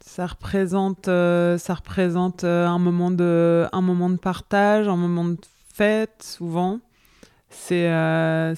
[0.00, 5.24] Ça représente, euh, ça représente euh, un, moment de, un moment de partage, un moment
[5.24, 5.38] de
[5.72, 6.80] fête, souvent.
[7.48, 8.54] C'est euh,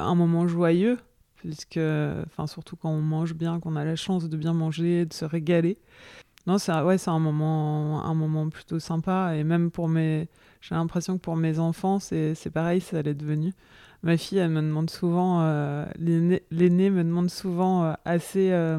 [0.00, 0.98] un moment joyeux,
[1.36, 1.80] puisque,
[2.46, 5.78] surtout quand on mange bien, qu'on a la chance de bien manger, de se régaler.
[6.46, 9.34] Non, c'est ouais, c'est un moment, un moment plutôt sympa.
[9.36, 10.28] Et même pour mes.
[10.60, 13.52] J'ai l'impression que pour mes enfants, c'est pareil, ça l'est devenu.
[14.02, 15.42] Ma fille, elle me demande souvent.
[15.42, 18.50] Euh, L'aînée me demande souvent euh, assez.
[18.52, 18.78] Euh,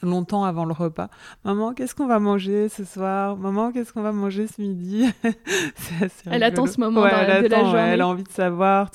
[0.00, 1.08] longtemps avant le repas.
[1.44, 3.36] Maman, qu'est-ce qu'on va manger ce soir?
[3.36, 5.04] Maman, qu'est-ce qu'on va manger ce midi?
[6.30, 7.80] Elle attend ce moment de la journée.
[7.80, 8.92] elle a envie de savoir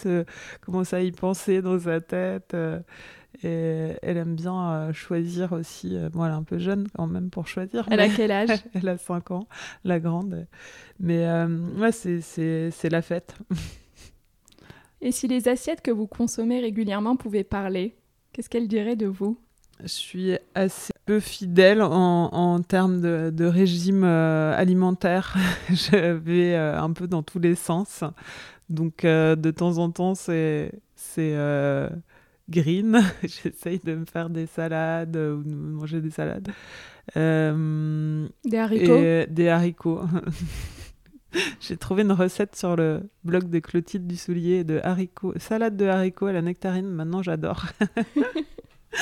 [0.61, 2.55] comment ça y penser dans sa tête.
[3.43, 5.95] Et elle aime bien euh, choisir aussi.
[5.95, 7.85] Euh, moi, elle est un peu jeune quand même pour choisir.
[7.91, 8.49] Elle a quel âge?
[8.73, 9.47] Elle a 5 ans,
[9.83, 10.47] la grande.
[10.99, 13.35] Mais euh, ouais, c'est la fête.
[15.01, 17.95] Et si les assiettes que vous consommez régulièrement pouvaient parler,
[18.31, 19.37] qu'est-ce qu'elles diraient de vous?
[19.81, 25.35] Je suis assez peu fidèle en, en termes de, de régime alimentaire.
[25.69, 28.03] je vais un peu dans tous les sens.
[28.69, 30.71] Donc, de temps en temps, c'est
[32.49, 33.01] green.
[33.23, 36.49] J'essaye de me faire des salades ou de manger des salades.
[37.17, 39.31] Euh, des haricots?
[39.31, 40.01] Des haricots.
[41.59, 45.85] J'ai trouvé une recette sur le blog de Clotilde du Soulier de haricots, salade de
[45.85, 46.87] haricots à la nectarine.
[46.87, 47.65] Maintenant, j'adore.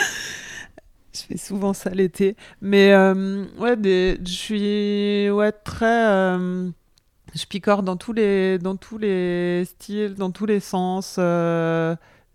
[1.13, 2.37] je fais souvent ça l'été.
[2.61, 6.07] Mais euh, ouais, des, je suis ouais, très.
[6.07, 6.69] Euh,
[7.35, 11.19] je picore dans tous, les, dans tous les styles, dans tous les sens.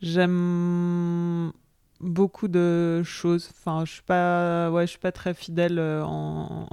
[0.07, 1.53] J'aime
[2.01, 3.51] beaucoup de choses.
[3.51, 6.69] Enfin, je suis pas, ouais, je suis pas très fidèle euh, en,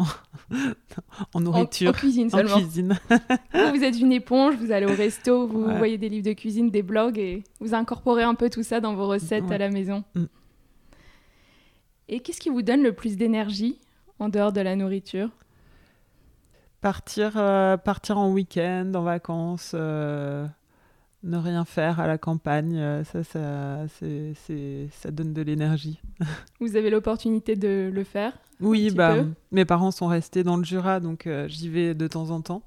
[1.34, 1.90] en nourriture.
[1.90, 2.58] En, cuisine seulement.
[2.58, 3.00] cuisine.
[3.54, 6.84] vous, êtes une éponge, vous allez au resto, vous voyez des livres de cuisine, des
[6.84, 10.04] blogs et vous incorporez un peu tout ça dans vos recettes à la maison.
[10.14, 10.26] Mm.
[12.10, 13.80] Et qu'est-ce qui vous donne le plus d'énergie
[14.20, 15.30] en dehors de la nourriture?
[16.82, 19.72] Partir, euh, partir en week-end, en vacances.
[19.74, 20.46] Euh,
[21.24, 26.00] ne rien faire à la campagne, euh, ça, ça, c'est, ça donne de l'énergie.
[26.60, 29.16] Vous avez l'opportunité de le faire Oui, bah,
[29.52, 32.64] mes parents sont restés dans le Jura, donc euh, j'y vais de temps en temps.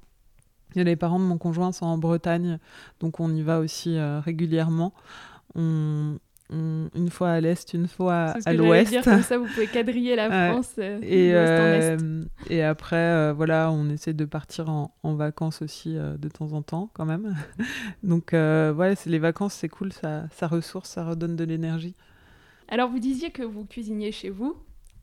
[0.75, 2.59] Et les parents de mon conjoint sont en Bretagne,
[2.99, 4.93] donc on y va aussi euh, régulièrement.
[5.55, 6.17] On,
[6.49, 9.03] une fois à l'est, une fois à l'ouest.
[9.03, 13.89] Comme ça, vous pouvez quadriller la France euh, et, euh, et après, euh, voilà, on
[13.89, 17.35] essaie de partir en, vacances aussi de temps en temps, quand même.
[18.03, 21.95] Donc, voilà, c'est les vacances, c'est cool, ça, ça ressource, ça redonne de l'énergie.
[22.67, 24.55] Alors, vous disiez que vous cuisiniez chez vous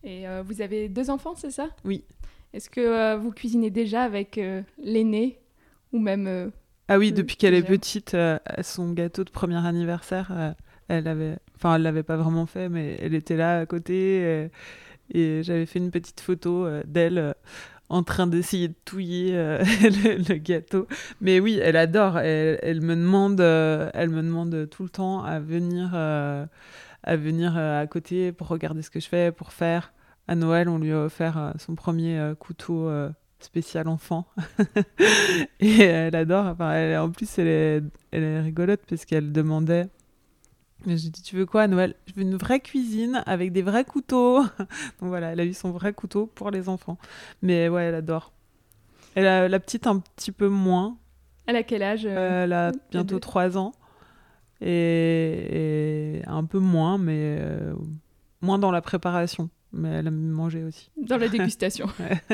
[0.02, 1.68] et vous avez deux enfants, c'est ça?
[1.84, 2.04] Oui.
[2.52, 4.40] Est-ce que vous cuisinez déjà avec
[4.78, 5.40] l'aîné
[5.92, 6.52] ou même
[6.86, 8.14] ah oui, depuis qu'elle est petite,
[8.62, 10.54] son gâteau de premier anniversaire,
[10.88, 14.50] elle avait, enfin, elle l'avait pas vraiment fait, mais elle était là à côté
[15.12, 17.32] et, j'avais fait une petite photo euh, d'elle euh,
[17.88, 19.58] en train d'essayer de touiller euh,
[20.28, 20.86] le, gâteau.
[21.20, 22.18] Mais oui, elle adore.
[22.18, 28.32] Elle, me demande, elle me demande tout le temps à venir, à venir à côté
[28.32, 29.92] pour regarder ce que je fais, pour faire.
[30.26, 32.90] À Noël, on lui a offert son premier couteau
[33.38, 34.26] spécial enfant.
[35.60, 36.46] et elle adore.
[36.46, 39.88] Enfin, elle, en plus, elle est, elle est rigolote parce qu'elle demandait
[40.86, 41.94] j'ai dit, tu veux quoi Noël?
[42.06, 44.42] Je veux une vraie cuisine avec des vrais couteaux.
[44.58, 46.98] Donc voilà, elle a eu son vrai couteau pour les enfants.
[47.42, 48.32] Mais ouais, elle adore.
[49.14, 50.96] Elle a la petite un petit peu moins.
[51.46, 53.72] Elle a quel âge euh, Elle a bientôt 3 ans.
[54.60, 57.74] Et, un peu moins, mais euh,
[58.40, 59.50] moins dans la préparation.
[59.72, 60.90] mais elle aime manger aussi.
[60.96, 61.86] Dans la dégustation.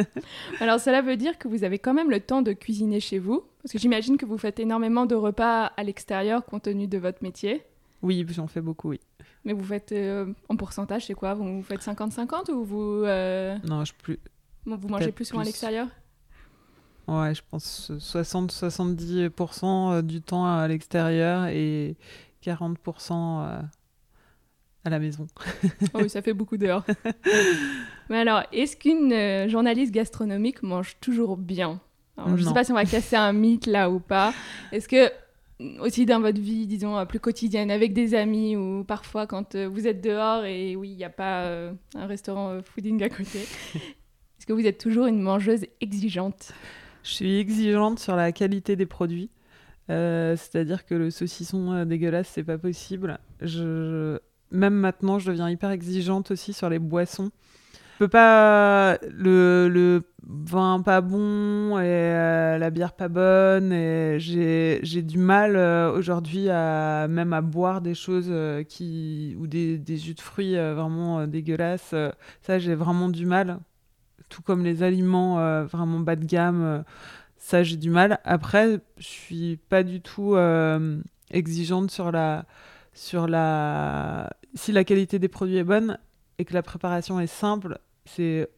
[0.60, 3.42] Alors cela veut dire que vous avez quand même le temps de cuisiner chez vous,
[3.62, 7.22] parce que j'imagine que vous faites énormément de repas à l'extérieur compte tenu de votre
[7.22, 7.64] métier.
[8.02, 9.00] Oui, j'en fais beaucoup, oui.
[9.44, 11.34] Mais vous faites euh, en pourcentage, c'est quoi?
[11.34, 13.02] Vous faites 50-50 ou vous...
[13.04, 14.18] euh, Non, je plus.
[14.64, 15.88] vous mangez plus souvent à l'extérieur?
[17.08, 21.96] Ouais, je pense 60-70% euh, du temps à l'extérieur et
[22.44, 23.60] 40% euh,
[24.84, 25.26] à la maison.
[25.92, 26.84] Oh oui, ça fait beaucoup d'heures.
[28.08, 31.80] Mais alors, est-ce qu'une journaliste gastronomique mange toujours bien?
[32.16, 34.32] Alors, Je ne sais pas si on va casser un mythe là ou pas.
[34.72, 35.10] Est-ce que
[35.80, 39.68] aussi dans votre vie, disons, euh, plus quotidienne, avec des amis ou parfois quand euh,
[39.68, 43.08] vous êtes dehors et oui, il n'y a pas euh, un restaurant euh, fooding à
[43.08, 43.40] côté,
[43.74, 46.52] est-ce que vous êtes toujours une mangeuse exigeante?
[47.02, 49.30] Je suis exigeante sur la qualité des produits.
[49.88, 53.18] Euh, C'est-à-dire que le saucisson dégueulasse, c'est pas possible.
[53.40, 54.18] Je...
[54.50, 57.30] Même maintenant, je deviens hyper exigeante aussi sur les boissons.
[58.00, 58.96] Peux pas.
[59.12, 63.74] Le, vin pas bon et euh, la bière pas bonne.
[63.74, 69.36] Et j'ai du mal euh, aujourd'hui à même à boire des choses euh, qui.
[69.38, 71.94] ou des, des jus de fruits vraiment dégueulasses.
[72.40, 73.58] Ça, j'ai vraiment du mal.
[74.30, 75.34] Tout comme les aliments
[75.66, 76.84] vraiment bas de gamme.
[77.36, 78.18] ça, j'ai du mal.
[78.24, 80.36] Après, je suis pas du tout
[81.30, 82.46] exigeante sur la,
[82.94, 84.30] sur la.
[84.54, 85.98] Si la qualité des produits est bonne
[86.38, 88.48] et que la préparation est simple, c'est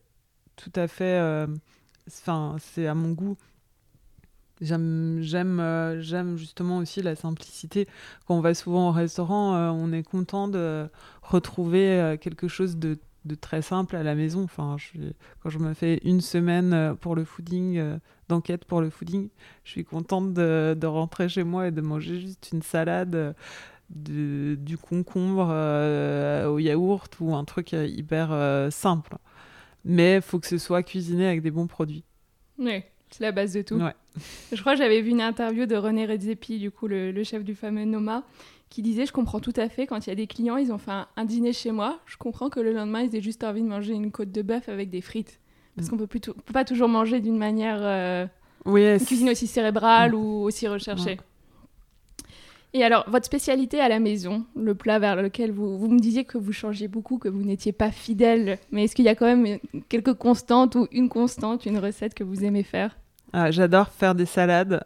[0.57, 1.05] tout à fait.
[1.21, 1.47] euh,
[2.09, 3.37] Enfin, c'est à mon goût.
[4.61, 7.89] J'aime, j'aime, euh, j'aime justement aussi la simplicité.
[8.27, 10.89] Quand on va souvent au restaurant, euh, on est content de
[11.23, 14.45] retrouver quelque chose de, de très simple à la maison.
[14.45, 14.77] Enfin,
[15.43, 19.31] quand je me fais une semaine pour le fooding, d'enquête pour le fooding,
[19.65, 23.35] je suis contente de, rentrer chez moi et de manger juste une salade,
[23.91, 25.49] de- du concombre
[26.49, 29.17] au yaourt ou un truc hyper simple.
[29.85, 32.05] Mais il faut que ce soit cuisiné avec des bons produits.
[32.59, 33.77] Oui, c'est la base de tout.
[33.77, 33.95] Ouais.
[34.53, 37.43] Je crois que j'avais vu une interview de René Redzepi, du coup, le, le chef
[37.45, 38.25] du fameux Noma,
[38.69, 40.79] qui disait Je comprends tout à fait, quand il y a des clients, ils ont
[40.79, 43.63] fait un, un dîner chez moi, je comprends que le lendemain, ils aient juste envie
[43.63, 45.41] de manger une côte de bœuf avec des frites.
[45.75, 45.91] Parce Mm.
[45.91, 47.79] qu'on peut, peut pas toujours manger d'une manière.
[47.81, 48.27] euh,
[48.67, 51.19] Oui, une cuisine aussi cérébrale ou aussi recherchée.
[52.75, 56.25] Et alors, votre spécialité à la maison, le plat vers lequel vous, vous me disiez
[56.25, 59.27] que vous changiez beaucoup, que vous n'étiez pas fidèle, mais est-ce qu'il y a quand
[59.27, 59.59] même
[59.91, 62.97] quelques constantes ou une constante, une recette que vous aimez faire?
[63.35, 64.85] Ah, J'adore faire des salades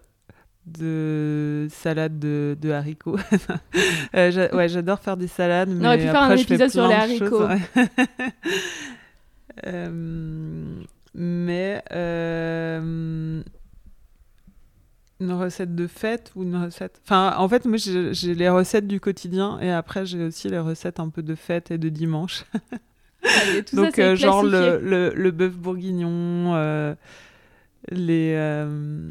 [0.66, 3.18] de salades de, de haricots.
[4.16, 5.68] Euh, j'a- ouais, j'adore faire des salades.
[5.68, 7.46] Mais aurait pu faire un épisode sur les choses, haricots.
[7.46, 7.60] ouais.
[9.66, 10.82] Euh,
[11.14, 13.42] mais euh,
[15.20, 17.00] une recette de fête ou une recette?
[17.04, 21.00] Enfin, en fait, moi, j'ai les recettes du quotidien et après, j'ai aussi les recettes
[21.00, 22.44] un peu de fête et de dimanche.
[23.22, 26.94] Tout ça, Donc, euh, genre le, le, le bœuf bourguignon, euh,
[27.90, 29.10] les, euh,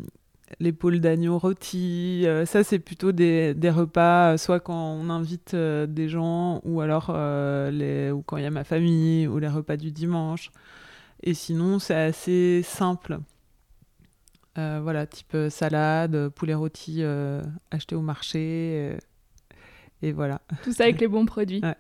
[0.60, 2.24] les poules d'agneau rôtis.
[2.26, 7.12] euh, ça, c'est plutôt des, des repas, soit quand on invite des gens, ou alors
[7.72, 10.52] les, ou quand il y a ma famille, ou les repas du dimanche.
[11.24, 13.20] Et sinon, c'est assez simple.
[14.58, 17.42] Euh, voilà, type euh, salade, euh, poulet rôti euh,
[17.72, 18.40] acheté au marché.
[18.94, 18.98] euh,
[20.02, 20.42] et voilà.
[20.64, 21.62] Tout ça avec les bons produits.
[21.62, 21.76] Ouais.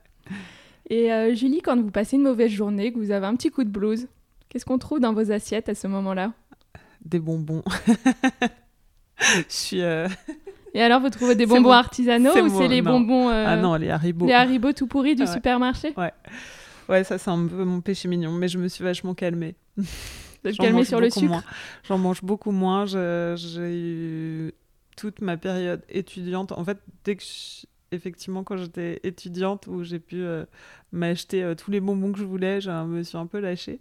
[0.89, 3.69] Et Julie, quand vous passez une mauvaise journée, que vous avez un petit coup de
[3.69, 4.07] blues,
[4.49, 6.31] qu'est-ce qu'on trouve dans vos assiettes à ce moment-là?
[7.03, 7.63] Des bonbons.
[9.19, 9.79] Je suis.
[9.79, 12.91] Et alors, vous trouvez des bonbons artisanaux ou c'est les non.
[12.99, 14.25] bonbons Ah non, les haribots.
[14.27, 15.31] Les haribots tout pourris du Ah ouais.
[15.33, 15.93] supermarché?
[16.89, 19.55] Ouais, ça c'est un peu mon péché mignon, mais je me suis vachement calmée.
[20.53, 21.43] J'en calmé mange sur le sucre moins.
[21.83, 22.85] J'en mange beaucoup moins.
[22.85, 23.35] J'ai
[23.77, 24.53] eu
[24.97, 26.51] toute ma période étudiante.
[26.51, 30.45] En fait, dès que je- effectivement quand j'étais étudiante où j'ai pu euh,
[30.91, 33.79] m'acheter euh, tous les bonbons que je voulais, je me suis un peu lâchée.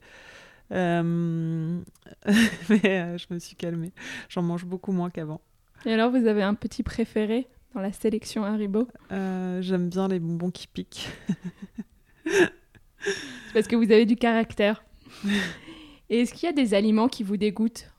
[0.72, 1.80] Euh,
[2.68, 3.92] mais je me suis calmée.
[4.28, 5.40] J'en mange beaucoup moins qu'avant.
[5.86, 8.88] Et alors, vous avez un petit préféré dans la sélection Haribo?
[9.10, 11.08] J'aime bien les bonbons qui piquent.
[12.26, 14.82] C'est parce que vous avez du caractère.
[16.10, 17.90] Et est-ce qu'il y a des aliments qui vous dégoûtent?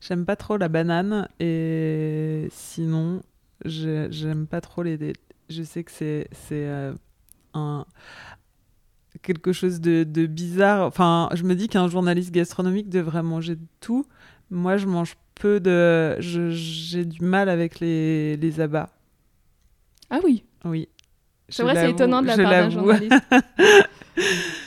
[0.00, 3.22] J'aime pas trop la banane et sinon,
[3.64, 5.12] je- j'aime pas trop les.
[5.48, 6.92] Je sais que c'est c'est euh,
[7.54, 7.84] un
[9.22, 10.86] quelque chose de, de bizarre.
[10.86, 14.04] Enfin, je me dis qu'un journaliste gastronomique devrait manger de tout.
[14.50, 16.16] Moi, je mange peu de.
[16.20, 18.90] J'ai du mal avec les, les abats.
[20.10, 20.88] Ah oui, Oui.
[21.48, 23.12] c'est vrai, c'est étonnant de la part d'un journaliste.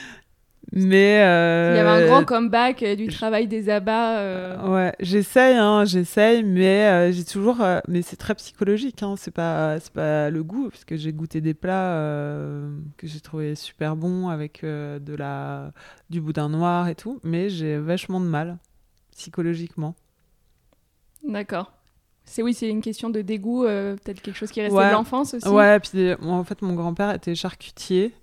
[0.72, 4.58] Mais il y avait un grand comeback du travail des abats.
[4.68, 9.94] Ouais, j'essaye, hein, j'essaye, mais j'ai toujours, mais c'est très psychologique, hein, c'est pas, c'est
[9.94, 11.96] pas le goût, parce que j'ai goûté des plats
[12.98, 15.72] que j'ai trouvé super bons avec de la,
[16.10, 18.58] du boudin noir et tout, mais j'ai vachement de mal
[19.12, 19.96] psychologiquement.
[21.28, 21.72] D'accord.
[22.24, 24.92] C'est oui, c'est une question de dégoût, euh, peut-être quelque chose qui est resté de
[24.92, 25.48] l'enfance aussi.
[25.48, 28.14] Ouais, puis en fait, mon grand-père était charcutier.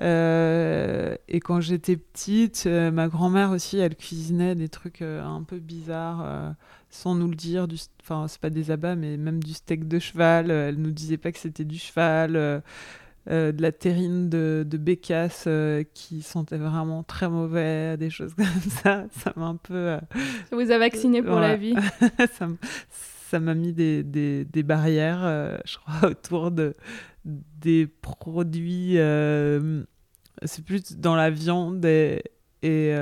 [0.00, 5.58] Euh, et quand j'étais petite, euh, ma grand-mère aussi, elle cuisinait des trucs un peu
[5.58, 6.54] bizarres,
[6.90, 7.66] sans nous le dire.
[8.02, 10.50] Enfin, c'est pas des abats, mais même du steak de cheval.
[10.50, 12.62] elle nous disait pas que c'était du cheval.
[13.30, 18.34] Euh, de la terrine de, de bécasse euh, qui sentait vraiment très mauvais, des choses
[18.36, 18.46] comme
[18.82, 19.04] ça.
[19.12, 19.74] Ça m'a un peu.
[19.74, 20.00] Euh,
[20.50, 21.74] ça vous a vacciné pour la vie
[23.30, 25.20] Ça m'a mis des, des, des barrières,
[25.64, 26.74] je crois, autour de,
[27.24, 28.96] des produits.
[30.44, 32.22] C'est plus dans la viande et.
[32.62, 32.94] et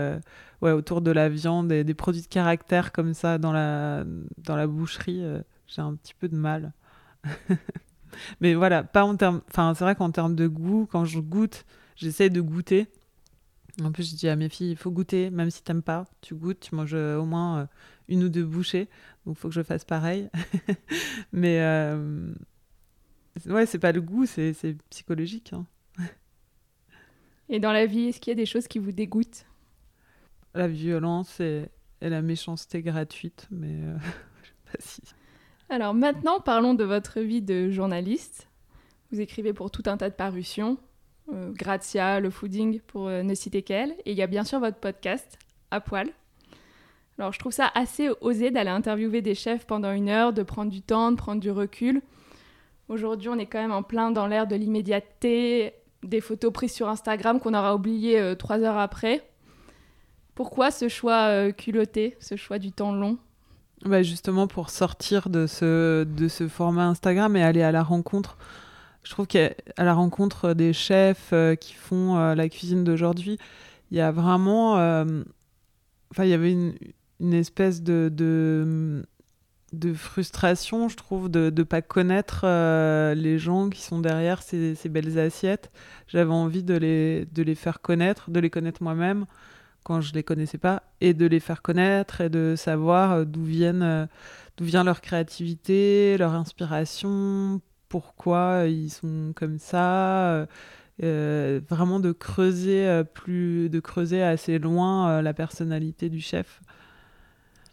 [0.62, 4.04] ouais, autour de la viande et des produits de caractère comme ça dans la,
[4.38, 5.22] dans la boucherie,
[5.66, 6.72] j'ai un petit peu de mal.
[8.40, 9.40] Mais voilà, pas en termes.
[9.48, 11.64] Enfin, c'est vrai qu'en termes de goût, quand je goûte,
[11.96, 12.88] j'essaie de goûter.
[13.82, 16.34] En plus, je dis à mes filles, il faut goûter, même si t'aimes pas, tu
[16.34, 17.66] goûtes, tu manges au moins euh,
[18.08, 18.88] une ou deux bouchées.
[19.24, 20.28] Donc, il faut que je fasse pareil.
[21.32, 22.32] Mais euh...
[23.46, 24.54] ouais, c'est pas le goût, c'est
[24.90, 25.52] psychologique.
[25.52, 25.66] Hein.
[27.48, 29.44] Et dans la vie, est-ce qu'il y a des choses qui vous dégoûtent?
[30.54, 31.68] La violence et,
[32.00, 33.98] la méchanceté gratuite, mais euh...
[34.42, 35.02] je sais pas si.
[35.68, 38.48] Alors maintenant, parlons de votre vie de journaliste.
[39.10, 40.78] Vous écrivez pour tout un tas de parutions,
[41.32, 43.92] euh, Grazia, le fooding, pour euh, ne citer qu'elle.
[44.04, 45.38] Et il y a bien sûr votre podcast,
[45.70, 46.08] À poil.
[47.18, 50.70] Alors je trouve ça assez osé d'aller interviewer des chefs pendant une heure, de prendre
[50.70, 52.00] du temps, de prendre du recul.
[52.90, 55.72] Aujourd'hui, on est quand même en plein dans l'ère de l'immédiateté,
[56.02, 59.26] des photos prises sur Instagram qu'on aura oubliées euh, trois heures après.
[60.34, 63.18] Pourquoi ce choix culotté, ce choix du temps long?
[63.84, 66.04] Bah justement pour sortir de ce,
[66.50, 68.36] format Instagram et aller à la rencontre.
[69.02, 73.38] Je trouve qu'à la rencontre des chefs euh, qui font euh, la cuisine d'aujourd'hui,
[73.90, 74.76] il y a vraiment...
[74.76, 75.22] Euh,
[76.10, 79.02] enfin, il y avait une, espèce de,
[79.72, 82.44] de, frustration, je trouve, de ne pas connaître
[83.14, 85.70] les gens qui sont derrière ces, belles assiettes.
[86.08, 89.26] J'avais envie de les, de les faire connaître, de les connaître moi-même
[89.82, 94.06] quand je les connaissais pas et de les faire connaître et de savoir euh, euh,
[94.56, 100.46] d'où vient leur créativité, leur inspiration, pourquoi ils sont comme ça.
[101.02, 106.60] Euh, vraiment de creuser plus de creuser assez loin la personnalité du chef.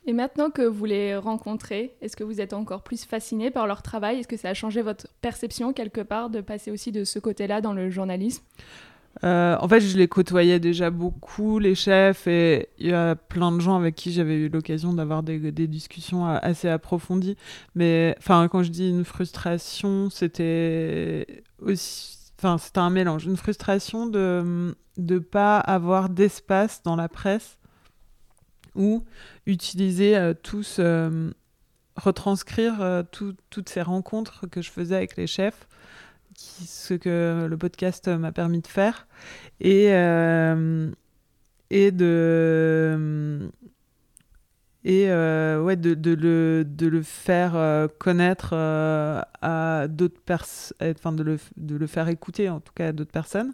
[0.07, 3.81] Et maintenant que vous les rencontrez, est-ce que vous êtes encore plus fasciné par leur
[3.81, 4.19] travail?
[4.19, 7.59] Est-ce que ça a changé votre perception quelque part de passer aussi de ce côté-là
[7.59, 8.41] dans le journalisme?
[9.25, 13.51] Euh, en fait, je les côtoyais déjà beaucoup, les chefs, et il y a plein
[13.51, 17.35] de gens avec qui j'avais eu l'occasion d'avoir des, discussions assez approfondies.
[17.75, 24.73] Mais quand je dis une frustration, c'était aussi, enfin, c'était un mélange, une frustration de
[24.97, 27.57] ne pas avoir d'espace dans la presse
[28.77, 29.03] ou
[29.47, 31.31] utiliser euh, tous, euh,
[31.95, 35.67] retranscrire toutes ces rencontres que je faisais avec les chefs
[36.37, 39.07] ce que le podcast m'a permis de faire.
[39.59, 40.91] Et, euh,
[41.69, 43.49] et de
[44.83, 51.11] et euh, ouais de, de, le, de le faire euh, connaître à d'autres personnes enfin
[51.11, 53.53] de le, de le faire écouter en tout cas à d'autres personnes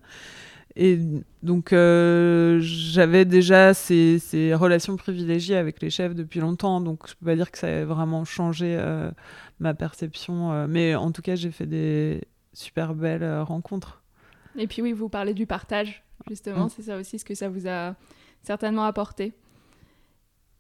[0.75, 0.99] et
[1.43, 7.27] donc j'avais déjà ces, ces, relations privilégiées avec les chefs depuis longtemps donc je peux
[7.27, 8.77] pas dire que ça ait vraiment changé
[9.59, 12.21] ma perception mais en tout cas j'ai fait des
[12.53, 14.01] super belle euh, rencontre.
[14.55, 16.69] Et puis oui, vous parlez du partage, justement, mm.
[16.69, 17.95] c'est ça aussi ce que ça vous a
[18.43, 19.33] certainement apporté.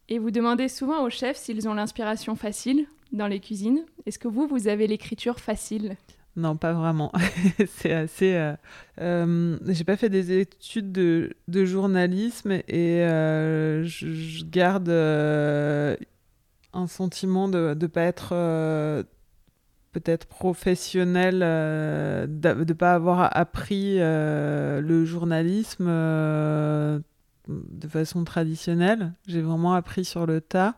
[0.09, 3.85] Et vous demandez souvent aux chefs s'ils ont l'inspiration facile dans les cuisines.
[4.05, 5.95] Est-ce que vous, vous avez l'écriture facile?
[6.35, 7.11] Non, pas vraiment.
[7.67, 8.35] c'est assez.
[8.35, 8.55] Euh,
[9.01, 17.47] euh, j'ai pas fait des études de, de journalisme et euh, je, garde un sentiment
[17.47, 18.29] de ne pas être
[19.91, 25.85] peut-être professionnel de ne pas avoir appris le journalisme
[27.47, 29.13] de façon traditionnelle.
[29.27, 30.75] J'ai vraiment appris sur le tas.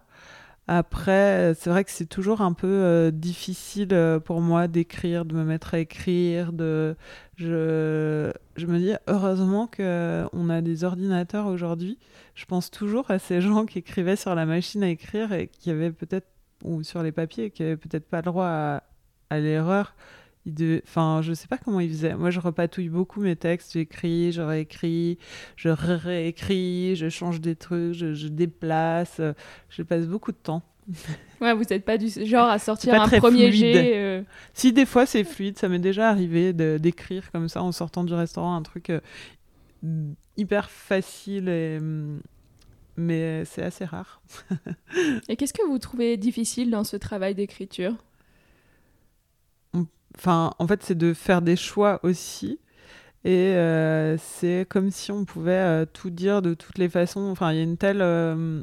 [0.67, 5.75] Après, c'est vrai que c'est toujours un peu difficile pour moi d'écrire, de me mettre
[5.75, 6.53] à écrire.
[6.53, 6.95] De...
[7.35, 11.99] Je, je me dis, heureusement qu'on a des ordinateurs aujourd'hui.
[12.33, 15.69] Je pense toujours à ces gens qui écrivaient sur la machine à écrire et qui
[15.69, 16.27] avaient peut-être,
[16.63, 18.81] ou sur les papiers, qui n'avaient peut-être pas le droit
[19.29, 19.93] à l'erreur
[20.45, 22.15] il Enfin, je sais pas comment il faisait.
[22.15, 23.73] Moi, je repatouille beaucoup mes textes.
[23.73, 25.17] J'écris, je réécris,
[25.55, 29.21] je réécris, je change des trucs, je, déplace.
[29.69, 30.63] Je passe beaucoup de temps.
[31.41, 33.91] Ouais, vous n'êtes pas du genre à sortir un premier jet.
[33.95, 34.23] Euh.
[34.53, 38.13] Si des fois c'est fluide, ça m'est déjà arrivé d'écrire comme ça en sortant du
[38.13, 39.01] restaurant un truc euh,
[40.37, 42.21] hyper facile et mm,
[42.97, 44.21] mais c'est assez rare.
[45.29, 47.95] et qu'est-ce que vous trouvez difficile dans ce travail d'écriture?
[50.17, 52.59] Enfin, en fait, c'est de faire des choix aussi.
[53.25, 57.21] Et euh, c'est comme si on pouvait euh, tout dire de toutes les façons.
[57.21, 58.61] Enfin, il y a une telle euh,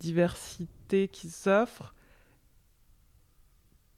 [0.00, 1.94] diversité qui s'offre.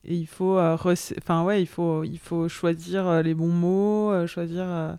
[0.05, 4.99] Et il faut, enfin ouais, il faut, il faut choisir les bons mots, choisir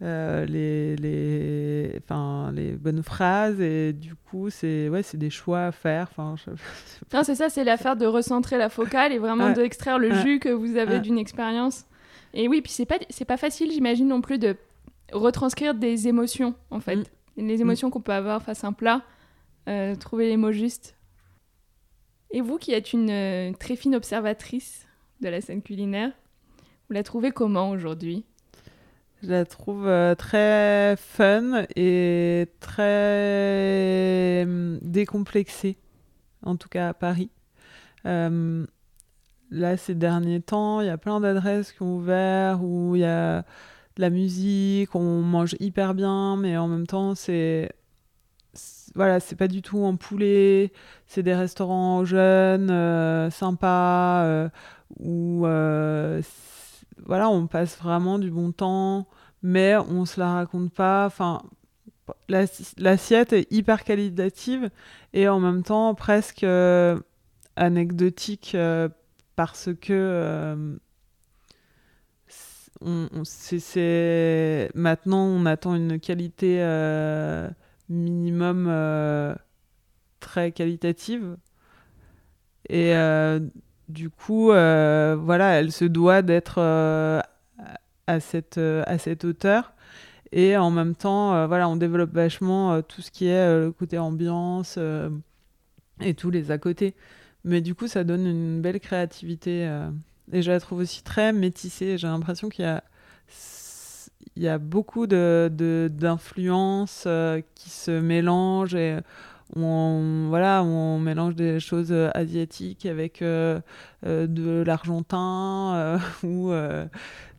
[0.00, 3.60] les, les, enfin, les bonnes phrases.
[3.60, 6.08] Et du coup, c'est ouais, c'est des choix à faire.
[6.10, 6.34] Enfin,
[7.12, 10.48] Non, c'est ça, c'est l'affaire de recentrer la focale et vraiment d'extraire le jus que
[10.48, 11.84] vous avez d'une expérience.
[12.34, 14.56] Et oui, puis c'est pas, c'est pas facile, j'imagine non plus, de
[15.12, 16.96] retranscrire des émotions, en fait.
[16.96, 17.04] Mm.
[17.36, 17.60] Les mm.
[17.60, 19.02] émotions qu'on peut avoir face à un plat,
[19.68, 20.96] euh, trouver les mots justes.
[22.30, 24.86] Et vous, qui êtes une euh, très fine observatrice
[25.20, 26.12] de la scène culinaire,
[26.88, 28.24] vous la trouvez comment aujourd'hui?
[29.22, 34.46] Je la trouve euh, très fun et très
[34.82, 35.76] décomplexée,
[36.42, 37.30] en tout cas à Paris
[39.50, 43.04] là, ces derniers temps, il y a plein d'adresses qui ont ouvert où il y
[43.04, 43.42] a
[43.96, 47.70] de la musique, on mange hyper bien, mais en même temps, c'est.
[48.96, 50.72] Voilà, c'est pas du tout en poulet,
[51.06, 54.48] c'est des restaurants jeunes, euh, sympas, euh,
[54.98, 55.46] où
[57.06, 59.08] voilà, on passe vraiment du bon temps,
[59.42, 61.10] mais on se la raconte pas.
[62.28, 64.70] L'assiette est hyper qualitative
[65.12, 66.44] et en même temps presque
[67.56, 68.56] anecdotique
[69.40, 70.76] parce que euh,
[74.74, 77.48] maintenant on attend une qualité euh,
[77.88, 79.34] minimum euh,
[80.20, 81.38] très qualitative
[82.68, 82.92] et
[83.90, 86.58] du coup voilà elle se doit d'être
[88.06, 89.72] à cette à cette hauteur
[90.32, 94.78] et en même temps voilà on développe vachement tout ce qui est le côté ambiance
[96.00, 96.94] et tous les à côté
[97.44, 99.66] mais du coup, ça donne une belle créativité.
[99.66, 99.90] Euh,
[100.32, 101.98] et je la trouve aussi très métissée.
[101.98, 102.84] J'ai l'impression qu'il y a,
[104.36, 108.98] il y a beaucoup d'influences de, euh, qui se mélangent et
[109.56, 113.60] on, voilà, on mélange des choses asiatiques avec euh,
[114.04, 116.52] de l'argentin ou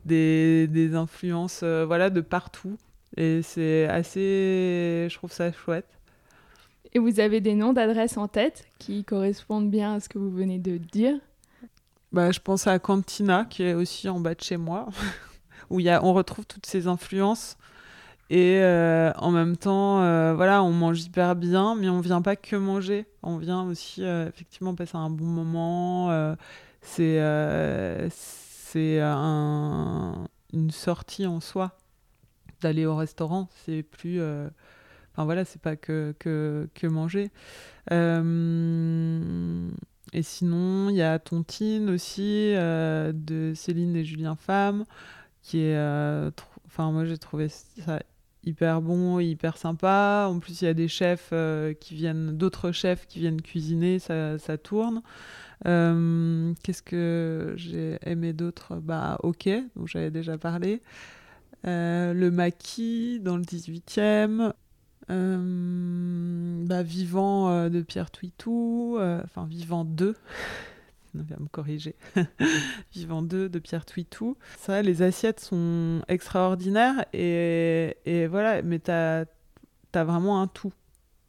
[0.05, 2.78] des, des, influences voilà, de partout.
[3.18, 5.07] Et c'est assez.
[5.09, 5.88] Je trouve ça chouette.
[6.93, 10.30] Et vous avez des noms d'adresses en tête qui correspondent bien à ce que vous
[10.30, 11.16] venez de dire?
[12.12, 14.89] Bah, Je pense à Cantina, qui est aussi en bas de chez moi,
[15.70, 17.57] où y a, on retrouve toutes ces influences.
[18.32, 22.38] Et euh, en même temps, euh, voilà, on mange hyper bien, mais on vient pas
[22.38, 23.05] que manger.
[23.23, 26.36] On vient aussi euh, effectivement passer un bon moment.
[26.82, 27.19] c'est
[28.09, 31.77] c'est un, une sortie en soi
[32.61, 33.49] d'aller au restaurant.
[33.65, 34.21] C'est plus
[35.11, 37.32] Enfin voilà, c'est pas que, que, que manger.
[40.13, 44.86] Et sinon, il y a Tontine aussi, de Céline et Julien Femme,
[45.41, 45.77] qui est.
[46.65, 47.99] Enfin, moi j'ai trouvé ça
[48.44, 50.28] hyper bon, hyper sympa.
[50.30, 51.34] En plus, il y a des chefs
[51.80, 55.02] qui viennent, d'autres chefs qui viennent cuisiner, ça, tourne.
[55.64, 58.76] Qu'est-ce que j'ai aimé d'autre?
[58.76, 60.82] Bah, ok, dont j'avais déjà parlé.
[61.64, 64.54] le maquis dans le 18e.
[65.12, 70.16] Euh, bah, vivant euh, de Pierre Twitou, euh, enfin Vivant 2,
[71.20, 71.95] on vient me corriger,
[72.93, 74.38] Vivant 2 de Pierre Twitou.
[74.57, 79.26] Ça, les assiettes sont extraordinaires et, et voilà, mais tu as,
[79.93, 80.74] vraiment un tout.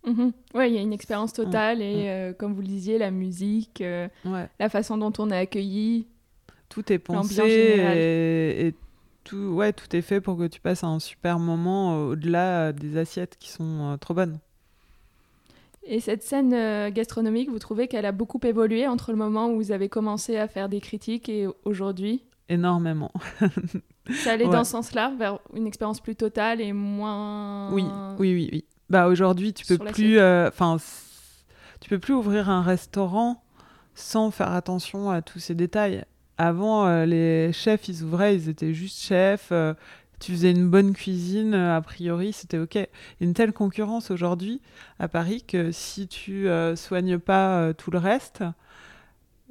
[0.06, 0.32] Mhm.
[0.54, 3.82] Oui, il y a une expérience totale et comme vous le disiez, la musique,
[4.24, 6.06] la façon dont on est accueilli.
[6.68, 8.74] Tout est pensé et, et
[9.24, 12.72] tout, ouais, tout est fait pour que tu passes un super moment euh, au-delà euh,
[12.72, 14.38] des assiettes qui sont euh, trop bonnes.
[15.84, 19.72] Et cette scène gastronomique, vous trouvez qu'elle a beaucoup évolué entre le moment où vous
[19.72, 23.12] avez commencé à faire des critiques et aujourd'hui Énormément.
[24.10, 27.72] Ça allait dans ce sens-là, vers une expérience plus totale et moins.
[27.72, 27.84] Oui,
[28.18, 28.48] oui, oui.
[28.52, 28.64] oui.
[28.90, 30.76] Bah aujourd'hui, tu peux plus, enfin,
[31.80, 33.42] tu peux plus ouvrir un restaurant
[33.94, 36.04] sans faire attention à tous ces détails.
[36.38, 39.52] Avant, euh, les chefs, ils ouvraient, ils étaient juste chefs.
[40.22, 42.78] Euh, tu faisais une bonne cuisine, euh, a priori, c'était OK.
[43.20, 44.60] Une telle concurrence aujourd'hui
[44.98, 46.46] à Paris que si tu
[46.76, 48.44] soignes pas tout le reste,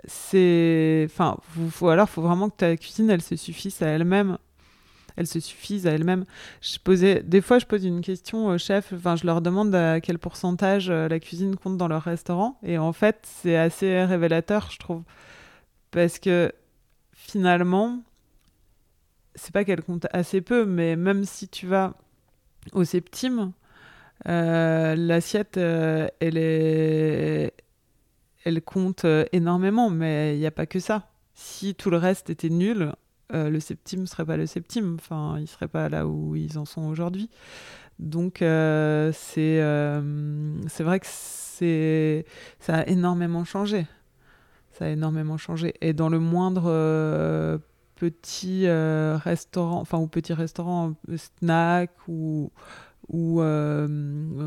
[0.06, 1.04] c'est.
[1.06, 1.38] Enfin,
[1.70, 4.38] faut, alors, faut vraiment que ta cuisine, elle se suffise à elle-même.
[5.18, 6.26] Elle se suffise à elle-même.
[6.62, 8.94] Je posais, des fois, je pose une question au chef.
[8.94, 12.58] Enfin, je leur demande à quel pourcentage euh, la cuisine compte dans leur restaurant.
[12.64, 15.04] Et en fait, c'est assez révélateur, je trouve.
[15.92, 16.52] Parce que
[17.14, 18.02] finalement,
[19.36, 21.94] c'est pas qu'elle compte assez peu, mais même si tu vas
[22.74, 23.54] au septime,
[24.28, 27.54] euh, l'assiette, euh, elle est,
[28.46, 31.08] elle compte euh, énormément, mais il n'y a pas que ça.
[31.34, 32.94] Si tout le reste était nul,
[33.34, 34.98] le septime serait pas le septime.
[35.00, 37.30] Enfin, il serait pas là où ils en sont aujourd'hui.
[37.98, 39.14] Donc c'est
[40.68, 42.26] c'est vrai que c'est
[42.60, 43.88] ça a énormément changé.
[44.74, 45.74] Ça a énormément changé.
[45.80, 47.62] Et dans le moindre
[48.02, 50.94] petit restaurant, enfin ou petit restaurant
[51.30, 52.52] snack ou
[53.12, 53.88] ou euh,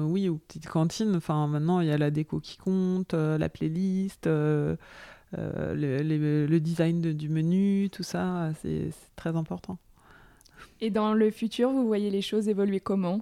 [0.06, 3.48] oui ou petite cantine enfin maintenant il y a la déco qui compte euh, la
[3.48, 4.76] playlist euh,
[5.36, 9.78] le, design du menu tout ça c'est très important.
[10.80, 13.20] Et dans le futur vous voyez les choses évoluer comment?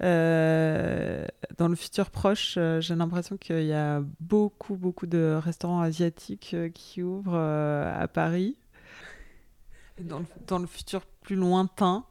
[0.00, 7.04] Dans le futur proche, j'ai l'impression qu'il y a beaucoup, beaucoup de restaurants asiatiques qui
[7.04, 8.56] ouvrent à Paris.
[10.00, 12.04] Dans, le, futur plus lointain,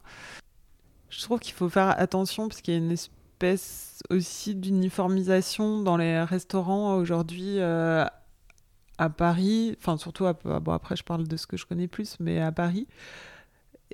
[1.10, 5.96] je trouve qu'il faut faire attention parce qu'il y a une espèce aussi d'uniformisation dans
[5.96, 8.04] les restaurants aujourd'hui euh,
[8.98, 12.40] à Paris, enfin surtout bon après je parle de ce que je connais plus, mais
[12.40, 12.86] à Paris.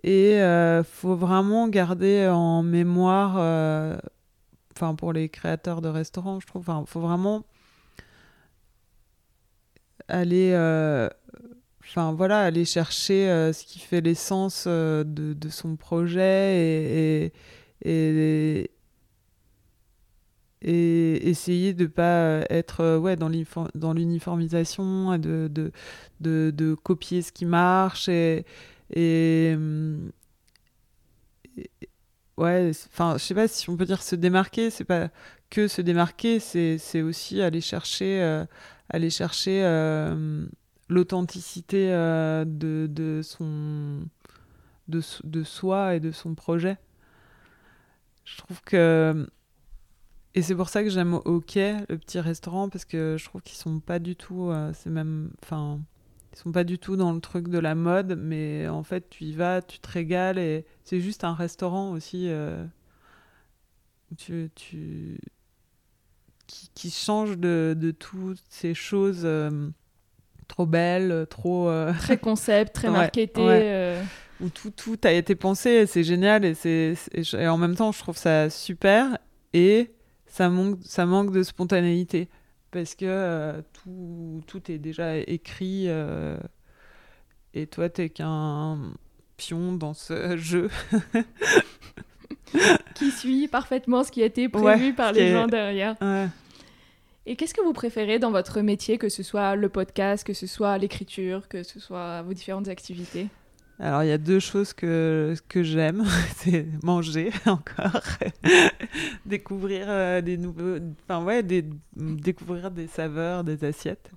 [0.04, 3.98] Et il euh, faut vraiment garder en mémoire, euh,
[4.76, 7.42] enfin pour les créateurs de restaurants, je trouve, il faut vraiment
[10.08, 10.52] aller
[11.88, 17.32] enfin voilà, aller chercher euh, ce qui fait l'essence euh, de, de, son projet et,
[17.84, 18.70] et,
[20.60, 25.72] essayer de pas être euh, ouais, dans l'uniformisation, de, de,
[26.20, 28.44] de, de, copier ce qui marche et,
[28.94, 29.56] et,
[32.36, 35.08] ouais, enfin, je sais pas si on peut dire se démarquer, c'est pas
[35.50, 38.44] que se démarquer, c'est aussi aller chercher,
[38.90, 39.62] aller chercher
[40.88, 44.00] l'authenticité euh, de, de, son
[44.88, 46.78] de, de, soi et de son projet.
[48.24, 49.28] Je trouve que
[50.34, 53.56] et c'est pour ça que j'aime OK le petit restaurant parce que je trouve qu'ils
[53.56, 55.80] sont pas du tout euh, c'est même enfin
[56.32, 59.24] ils sont pas du tout dans le truc de la mode mais en fait tu
[59.24, 62.64] y vas, tu te régales et c'est juste un restaurant aussi euh,
[64.18, 65.18] tu, tu
[66.46, 69.26] qui, qui change de, de toutes ces choses
[70.48, 71.68] trop belle, trop...
[71.68, 73.30] Euh, très concept, très marketé.
[73.38, 74.02] Euh.
[74.40, 77.98] Où tout, tout a été pensé, c'est génial, et, c'est, et en même temps, je
[77.98, 79.18] trouve ça super,
[79.52, 79.90] et
[80.26, 82.28] ça manque, ça manque de spontanéité,
[82.70, 85.88] parce que euh, tout, tout est déjà écrit,
[87.54, 88.78] et toi, t'es qu'un
[89.36, 90.70] pion dans ce jeu.
[92.94, 95.96] qui suit parfaitement ce qui a été prévu par les gens derrière.
[97.30, 100.46] Et qu'est-ce que vous préférez dans votre métier, que ce soit le podcast, que ce
[100.46, 103.28] soit l'écriture, que ce soit vos différentes activités?
[103.78, 106.06] Alors, il y a deux choses que, que j'aime.
[106.36, 108.00] C'est manger, encore.
[109.26, 110.78] découvrir euh, des nouveaux...
[111.04, 111.42] Enfin, ouais,
[111.94, 114.10] découvrir des saveurs, des assiettes.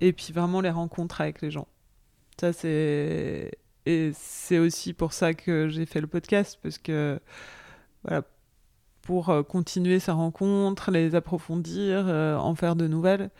[0.00, 1.68] Et puis, vraiment, les rencontres avec les gens.
[2.40, 3.50] Ça, c'est...
[3.84, 7.20] Et c'est aussi pour ça que j'ai fait le podcast, parce que...
[8.04, 8.22] Voilà,
[9.04, 13.30] pour euh, continuer sa rencontre, les approfondir, euh, en faire de nouvelles.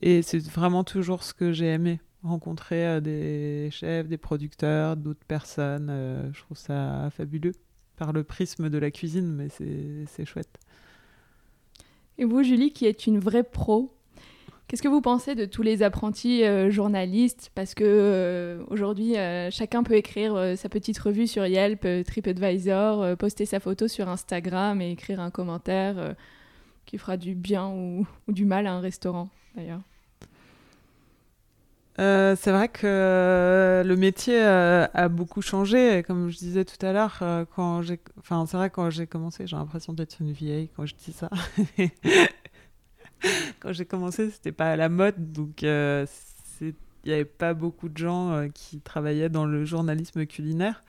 [0.00, 5.26] Et c'est vraiment toujours ce que j'ai aimé, rencontrer euh, des chefs, des producteurs, d'autres
[5.26, 5.92] personnes.
[6.32, 7.52] je trouve ça fabuleux
[7.96, 9.48] par le prisme de la cuisine, mais
[10.06, 10.58] c'est chouette.
[12.16, 13.97] Et vous, Julie, qui êtes une vraie pro,
[14.68, 17.50] Qu'est-ce que vous pensez de tous les apprentis euh, journalistes?
[17.54, 23.46] Parce que euh, aujourd'hui, euh, chacun peut écrire sa petite revue sur Yelp, TripAdvisor, poster
[23.46, 26.14] sa photo sur Instagram et écrire un commentaire
[26.84, 29.80] qui fera du bien ou, du mal à un restaurant, d'ailleurs.
[31.96, 36.02] c'est vrai que le métier a beaucoup changé.
[36.06, 39.56] Comme je disais tout à l'heure, quand j'ai, enfin, c'est vrai quand j'ai commencé, j'ai
[39.56, 41.30] l'impression d'être une vieille quand je dis ça.
[43.60, 46.06] quand j'ai commencé, c'était pas à la mode, donc euh,
[46.60, 46.74] il
[47.06, 50.82] n'y avait pas beaucoup de gens euh, qui travaillaient dans le journalisme culinaire.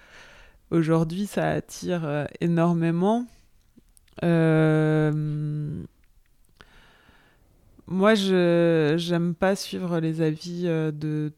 [0.71, 3.25] Aujourd'hui, ça attire euh, énormément.
[7.87, 11.31] Moi, je j'aime pas suivre les avis de,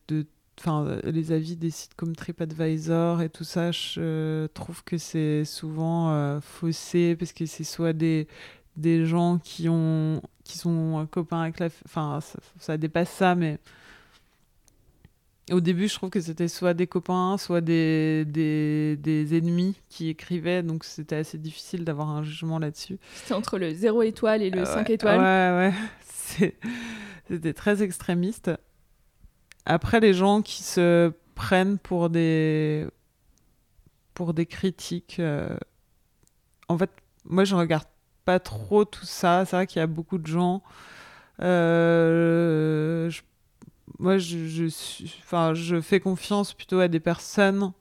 [0.60, 3.72] enfin les avis des sites comme TripAdvisor et tout ça.
[3.72, 8.28] Je trouve que c'est souvent faussé parce que c'est soit des
[8.78, 12.20] des gens qui ont qui sont copains avec la enfin
[12.60, 13.60] ça, dépasse ça mais
[15.52, 20.08] au début, je trouve que c'était soit des copains, soit des, des, des ennemis qui
[20.08, 22.98] écrivaient, donc c'était assez difficile d'avoir un jugement là-dessus.
[23.16, 25.20] C'était entre le 0 étoile et le 5 étoiles.
[25.20, 25.74] Ouais,
[26.40, 26.54] ouais.
[27.30, 28.52] C'était très extrémiste.
[29.66, 32.88] Après, les gens qui se prennent pour des,
[34.14, 35.56] pour des critiques, euh,
[36.68, 36.92] en fait,
[37.26, 37.86] moi, je regarde
[38.26, 39.46] pas trop tout ça.
[39.46, 40.62] C'est vrai qu'il y a beaucoup de gens.
[41.42, 43.22] Euh, je
[44.00, 44.66] moi, je, je,
[45.24, 47.72] enfin, je fais confiance plutôt à des personnes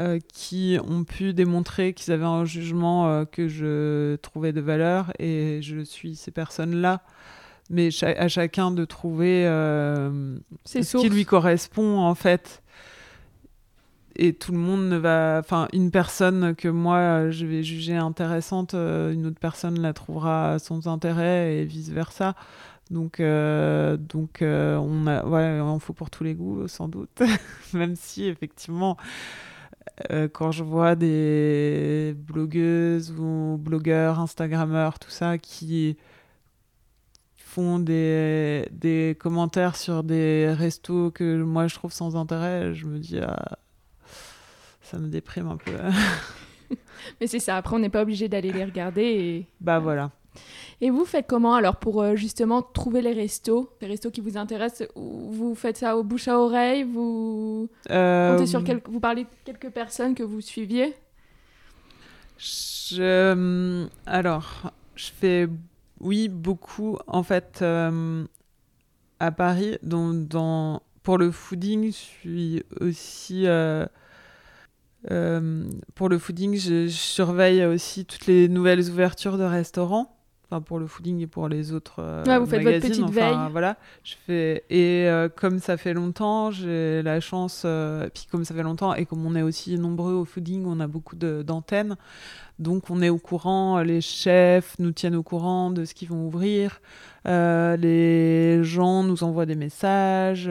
[0.00, 5.12] euh, qui ont pu démontrer qu'ils avaient un jugement euh, que je trouvais de valeur
[5.20, 7.02] et je suis ces personnes-là.
[7.68, 9.44] Mais à chacun de trouver
[10.64, 12.62] ce qui lui correspond en fait.
[14.16, 15.38] Et tout le monde ne va.
[15.40, 20.88] Enfin, une personne que moi je vais juger intéressante, une autre personne la trouvera sans
[20.88, 22.34] intérêt et vice versa.
[22.90, 27.22] Donc, euh, donc euh, on a, ouais, en faut pour tous les goûts, sans doute.
[27.72, 28.96] Même si, effectivement,
[30.10, 35.96] euh, quand je vois des blogueuses ou blogueurs, Instagrammeurs, tout ça, qui
[37.36, 42.98] font des, des commentaires sur des restos que moi je trouve sans intérêt, je me
[42.98, 43.58] dis, ah,
[44.90, 45.72] ça me déprime un peu.
[47.20, 49.02] Mais c'est ça, après on n'est pas obligé d'aller les regarder.
[49.02, 49.46] Et...
[49.60, 50.10] Bah voilà.
[50.80, 54.36] Et vous faites comment alors pour euh, justement trouver les restos, les restos qui vous
[54.36, 54.88] intéressent?
[54.96, 56.84] Vous faites ça au bouche à oreille?
[56.84, 58.80] Vous euh, comptez sur quel...
[58.88, 60.94] vous parlez de quelques personnes que vous suiviez?
[62.38, 63.02] Je...
[63.02, 65.48] Euh, alors, je fais
[66.00, 67.62] oui beaucoup en fait
[69.20, 69.78] à Paris.
[69.82, 70.82] Dans, dans...
[71.02, 73.46] Pour le fooding, je suis aussi
[75.06, 80.16] pour le fooding, je, surveille aussi toutes les nouvelles ouvertures de restaurants
[80.58, 83.36] pour le fooding et pour les autres euh, vous faites votre petite veille.
[83.52, 87.62] Voilà, je fais et euh, comme ça fait longtemps, j'ai la chance.
[87.64, 90.80] Euh, puis comme ça fait longtemps et comme on est aussi nombreux au fooding, on
[90.80, 91.96] a beaucoup d'antennes.
[92.58, 96.26] Donc on est au courant, les chefs nous tiennent au courant de ce qu'ils vont
[96.26, 96.80] ouvrir,
[97.24, 100.50] les gens nous envoient des messages,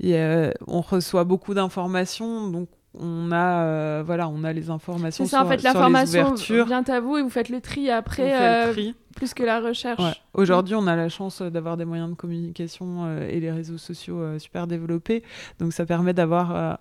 [0.00, 2.68] et, on reçoit beaucoup d'informations, donc
[2.98, 7.00] on a euh, voilà on a les informations c'est ça en fait l'information vient à
[7.00, 8.74] vous et vous faites le tri après euh,
[9.14, 10.02] plus que la recherche.
[10.34, 14.38] Aujourd'hui on a la chance d'avoir des moyens de communication euh, et les réseaux sociaux
[14.38, 15.22] super développés.
[15.58, 16.78] Donc ça permet d'avoir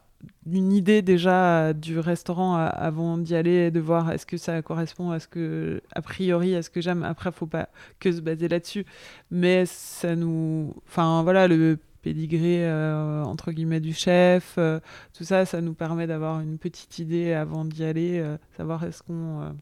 [0.52, 5.20] une idée déjà du restaurant avant d'y aller de voir est-ce que ça correspond à
[5.20, 7.04] ce que a priori à ce que j'aime.
[7.04, 8.86] Après faut pas que se baser là-dessus.
[9.32, 14.80] Mais ça nous enfin voilà le pédigré euh, entre guillemets du chef, euh,
[15.14, 19.04] tout ça, ça nous permet d'avoir une petite idée avant d'y aller, euh, savoir est-ce
[19.04, 19.56] qu'on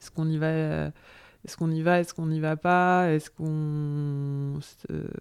[0.00, 0.90] est-ce qu'on y va
[1.44, 4.60] est-ce qu'on y va, est-ce qu'on n'y va pas, est-ce qu'on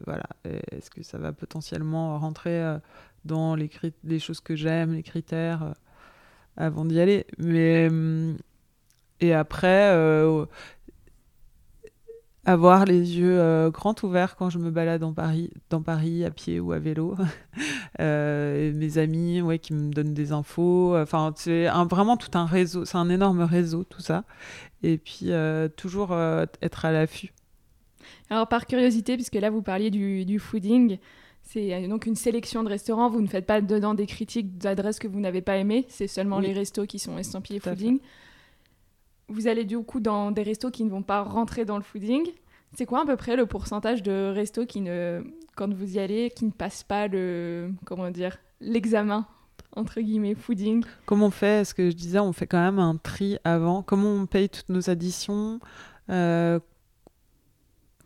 [0.06, 0.28] voilà,
[0.72, 2.78] est-ce que ça va potentiellement rentrer
[3.26, 3.70] dans les,
[4.06, 5.74] les choses que j'aime, les critères
[6.56, 7.26] avant d'y aller.
[7.40, 7.90] Mais
[9.20, 9.94] et après,
[12.46, 16.32] avoir les yeux euh, grands ouverts quand je me balade dans Paris, dans Paris à
[16.32, 17.16] pied ou à vélo.
[18.00, 20.98] euh, mes amis ouais, qui me donnent des infos.
[20.98, 22.86] Enfin, c'est vraiment tout un réseau.
[22.86, 24.26] C'est un énorme réseau, tout ça.
[24.82, 26.14] Et puis, euh, toujours
[26.62, 27.34] être à l'affût.
[28.30, 30.98] Alors, par curiosité, puisque là, vous parliez du, du fooding,
[31.42, 33.10] c'est donc une sélection de restaurants.
[33.10, 35.86] Vous ne faites pas dedans des critiques d'adresses que vous n'avez pas aimées.
[35.88, 38.00] C'est seulement les restos qui sont estampillés fooding
[39.34, 42.26] vous allez du coup dans des restos qui ne vont pas rentrer dans le fooding.
[42.76, 45.22] C'est quoi à peu près le pourcentage de restos qui ne,
[45.56, 49.28] quand vous y allez, qui ne passent pas le, comment dire, l'examen
[49.76, 50.84] entre guillemets fooding?
[51.06, 51.66] Comment on fait?
[51.66, 53.82] Ce que je disais, on fait quand même un tri avant?
[53.82, 55.60] Comment on paye toutes nos additions?
[56.10, 56.60] Euh,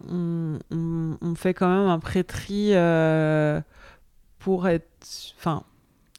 [0.07, 3.61] on, fait quand même un pré-tri euh,
[4.39, 4.87] pour être,
[5.37, 5.63] enfin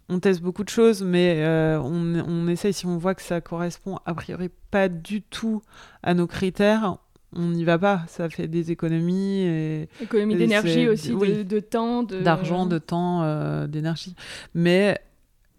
[0.08, 3.40] on teste beaucoup de choses, mais euh, on, on, essaye, si on voit que ça
[3.40, 5.62] correspond a priori pas du tout
[6.02, 6.96] à nos critères,
[7.34, 8.04] on n'y va pas.
[8.08, 9.42] Ça fait des économies.
[9.42, 12.02] Et, Économie d'énergie aussi, de, temps.
[12.04, 12.78] D'argent, de...
[12.78, 14.14] temps, euh, d'énergie.
[14.54, 14.98] Mais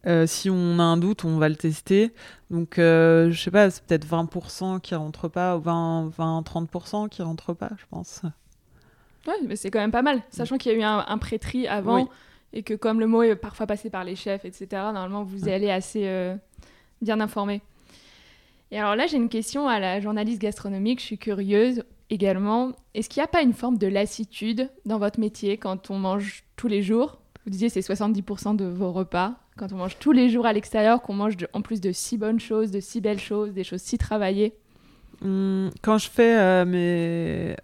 [0.07, 2.11] euh, si on a un doute, on va le tester.
[2.49, 7.69] Donc, je sais pas, c'est peut-être 20% qui rentrent pas, ou 20-30% qui rentrent pas,
[7.77, 8.21] je pense.
[9.27, 11.67] Ouais, mais c'est quand même pas mal, sachant qu'il y a eu un, un pré-tri
[11.67, 12.09] avant
[12.53, 15.51] et que comme le mot est parfois passé par les chefs, etc., normalement vous y
[15.51, 16.35] allez assez euh,
[17.01, 17.61] bien informé.
[18.71, 22.71] Et alors là, j'ai une question à la journaliste gastronomique, je suis curieuse également.
[22.93, 26.43] Est-ce qu'il n'y a pas une forme de lassitude dans votre métier quand on mange
[26.55, 27.19] tous les jours?
[27.45, 29.35] Vous disiez c'est 70% de vos repas.
[29.57, 32.39] Quand on mange tous les jours à l'extérieur, qu'on mange en plus de si bonnes
[32.39, 34.53] choses, de si belles choses, des choses si travaillées?
[35.23, 37.55] Hum, Quand je fais euh, mes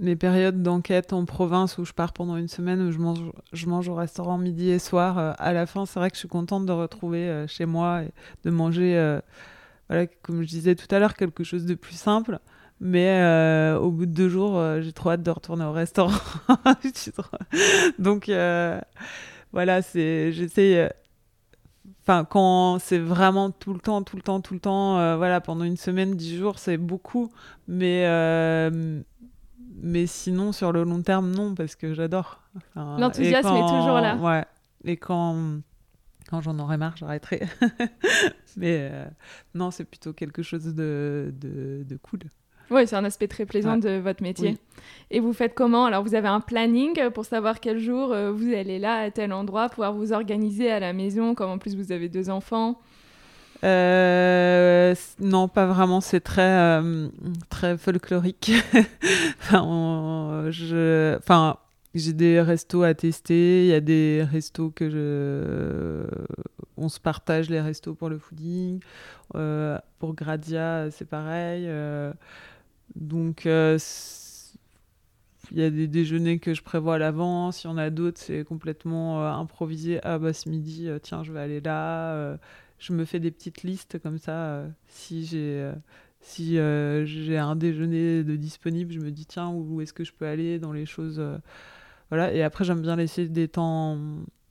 [0.00, 3.20] mes périodes d'enquête en province où je pars pendant une semaine, où je mange,
[3.52, 6.20] je mange au restaurant midi et soir, euh, à la fin, c'est vrai que je
[6.20, 8.10] suis contente de retrouver euh, chez moi et
[8.44, 9.20] de manger, euh,
[9.88, 12.38] voilà, comme je disais tout à l'heure, quelque chose de plus simple.
[12.82, 13.22] Mais
[13.78, 16.16] au bout de deux jours, j'ai trop hâte de retourner au restaurant.
[17.98, 18.30] Donc
[19.52, 20.90] voilà, c'est, j'essaie.
[22.00, 25.64] Enfin, quand c'est vraiment tout le temps, tout le temps, tout le temps, voilà, pendant
[25.64, 27.30] une semaine, dix jours, c'est beaucoup.
[27.68, 28.06] Mais
[29.82, 32.40] mais sinon, sur le long terme, non, parce que j'adore.
[32.74, 34.16] L'enthousiasme est toujours là.
[34.16, 34.44] Ouais.
[34.84, 35.60] Et quand,
[36.28, 37.42] quand j'en aurai marre, j'arrêterai.
[38.56, 39.04] mais euh,
[39.54, 42.20] non, c'est plutôt quelque chose de, de, de cool.
[42.70, 44.56] Oui, c'est un aspect très plaisant de votre métier.
[45.10, 45.86] Et vous faites comment?
[45.86, 49.32] Alors, vous avez un planning pour savoir quel jour euh, vous allez là, à tel
[49.32, 52.80] endroit, pouvoir vous organiser à la maison, comme en plus vous avez deux enfants?
[53.64, 56.00] Euh, non, pas vraiment.
[56.00, 57.08] C'est très, euh,
[57.48, 58.52] très folklorique.
[59.52, 61.56] enfin,
[61.94, 63.64] j'ai des restos à tester.
[63.64, 66.06] Il y a des restos que je,
[66.76, 68.80] on se partage les restos pour le fooding.
[69.34, 71.68] Euh, pour Gradia, c'est pareil.
[72.94, 73.48] donc,
[75.52, 77.64] il y a des déjeuners que je prévois à l'avance.
[77.64, 80.00] Il y en a d'autres, c'est complètement improvisé.
[80.02, 82.38] Ah bah ce midi, tiens, je vais aller là
[82.80, 84.32] je me fais des petites listes comme ça.
[84.32, 85.72] Euh, si j'ai euh,
[86.20, 87.06] si euh,
[87.38, 90.72] un déjeuner de disponible, je me dis tiens où, est-ce que je peux aller dans
[90.72, 91.22] les choses.
[92.08, 92.32] voilà.
[92.34, 93.98] Et après j'aime bien laisser des temps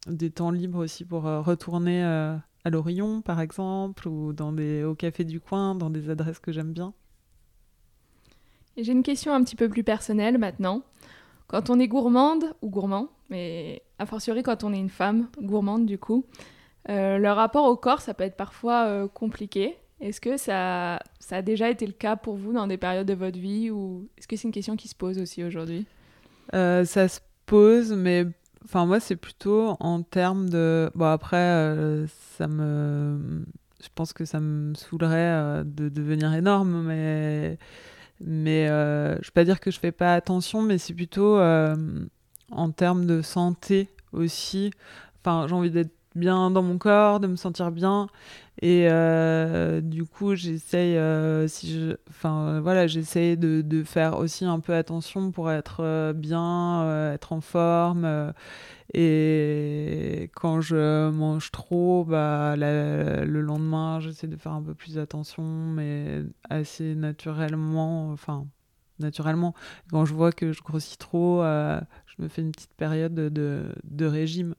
[0.08, 5.26] des temps libres aussi pour retourner à l'Orion par exemple ou dans des au café
[5.26, 6.94] du coin dans des adresses que j'aime bien.
[8.78, 10.84] J'ai une question un petit peu plus personnelle maintenant.
[11.48, 15.86] Quand on est gourmande ou gourmand, mais a fortiori quand on est une femme gourmande
[15.86, 16.26] du coup,
[16.88, 19.78] le rapport au corps, ça peut être parfois euh, compliqué.
[20.02, 23.14] Est-ce que ça, ça a déjà été le cas pour vous dans des périodes de
[23.14, 25.86] votre vie ou est-ce que c'est une question qui se pose aussi aujourd'hui?
[26.54, 28.26] Euh, Ça se pose, mais
[28.64, 32.06] enfin moi c'est plutôt en termes de bon après
[32.38, 33.46] ça me
[33.82, 37.58] je pense que ça me saoulerait de devenir énorme, mais
[38.22, 43.06] mais je vais pas dire que je fais pas attention, mais c'est plutôt en termes
[43.06, 44.72] de santé aussi.
[45.22, 48.08] Enfin j'ai envie d'être bien dans mon corps, de me sentir bien.
[48.62, 54.60] Et euh, du coup, j'essaye, euh, si enfin voilà, j'essaye de, de, faire aussi un
[54.60, 58.34] peu attention pour être euh, bien, être en forme.
[58.94, 65.44] et quand je mange trop, bah le lendemain, j'essaie de faire un peu plus attention,
[65.44, 68.46] mais assez naturellement, enfin
[69.00, 69.54] naturellement.
[69.92, 74.06] Quand je vois que je grossis trop, je me fais une petite période de, de
[74.06, 74.56] régime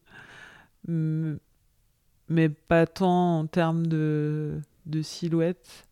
[2.31, 5.87] mais pas tant en termes de, de silhouette.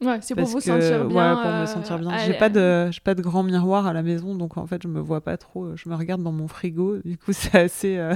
[0.00, 1.36] Ouais, c'est pour vous sentir bien.
[1.36, 2.16] Ouais, pour me sentir bien.
[2.18, 4.88] J'ai pas de, j'ai pas de grand miroir à la maison, donc en fait, je
[4.88, 5.76] me vois pas trop.
[5.76, 7.98] Je me regarde dans mon frigo, du coup, c'est assez.
[7.98, 8.14] Euh,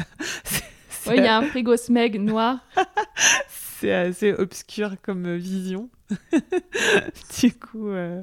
[1.08, 2.58] il y a un frigo Smeg noir.
[3.48, 5.90] c'est assez obscur comme vision.
[7.40, 8.22] du coup, euh,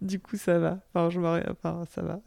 [0.00, 0.78] du coup, ça va.
[0.92, 2.20] Enfin, je me, enfin, ça va.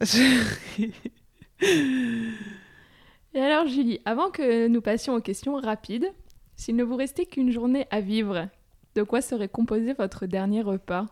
[3.34, 6.06] Et alors Julie, avant que nous passions aux questions rapides,
[6.54, 8.48] s'il ne vous restait qu'une journée à vivre,
[8.94, 11.06] de quoi serait composé votre dernier repas?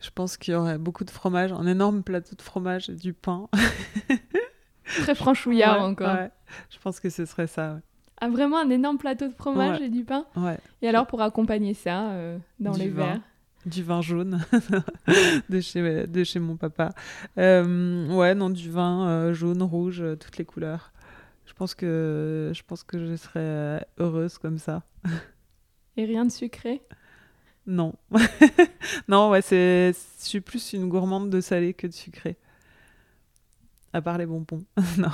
[0.00, 3.12] Je pense qu'il y aurait beaucoup de fromage, un énorme plateau de fromage et du
[3.12, 3.48] pain.
[4.84, 6.16] Très franchouillard encore.
[6.70, 7.80] Je pense que ce serait ça.
[8.18, 10.24] Ah, vraiment un énorme plateau de fromage et du pain?
[10.80, 13.20] Et alors pour accompagner ça euh, dans les verres?
[13.66, 14.40] Du vin jaune
[15.50, 16.94] de, chez, de chez mon papa.
[17.36, 20.92] Euh, ouais, non, du vin euh, jaune, rouge, toutes les couleurs.
[21.56, 24.82] Je pense que je pense que je serais euh, heureuse comme ça.
[25.96, 26.82] Et rien de sucré?
[27.66, 27.94] Non.
[29.08, 32.36] non, ouais, c'est je suis plus une gourmande de salé que de sucré.
[33.94, 34.66] À part les bonbons.
[34.98, 35.08] non.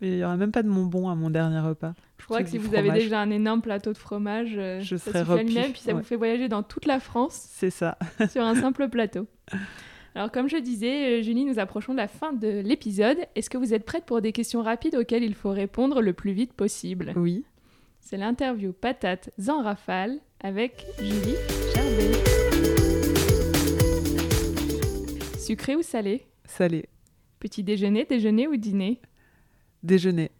[0.00, 1.94] Mais il y aura même pas de bonbons à mon dernier repas.
[2.18, 5.12] Je crois que si vous avez déjà un énorme plateau de fromage, euh, je ça
[5.12, 5.44] serais repu.
[5.44, 7.46] Puis ça vous fait voyager dans toute la France.
[7.52, 7.96] C'est ça.
[8.32, 9.28] sur un simple plateau.
[10.14, 13.16] Alors, comme je disais, euh, Julie, nous approchons de la fin de l'épisode.
[13.34, 16.32] Est-ce que vous êtes prête pour des questions rapides auxquelles il faut répondre le plus
[16.32, 17.14] vite possible?
[17.16, 17.44] Oui.
[18.00, 21.36] C'est l'interview Patate en rafale avec Julie
[21.74, 22.12] Charbet.
[25.38, 26.26] Sucré ou salé?
[26.44, 26.90] Salé.
[27.40, 29.00] Petit déjeuner, déjeuner ou dîner?
[29.82, 30.30] Déjeuner.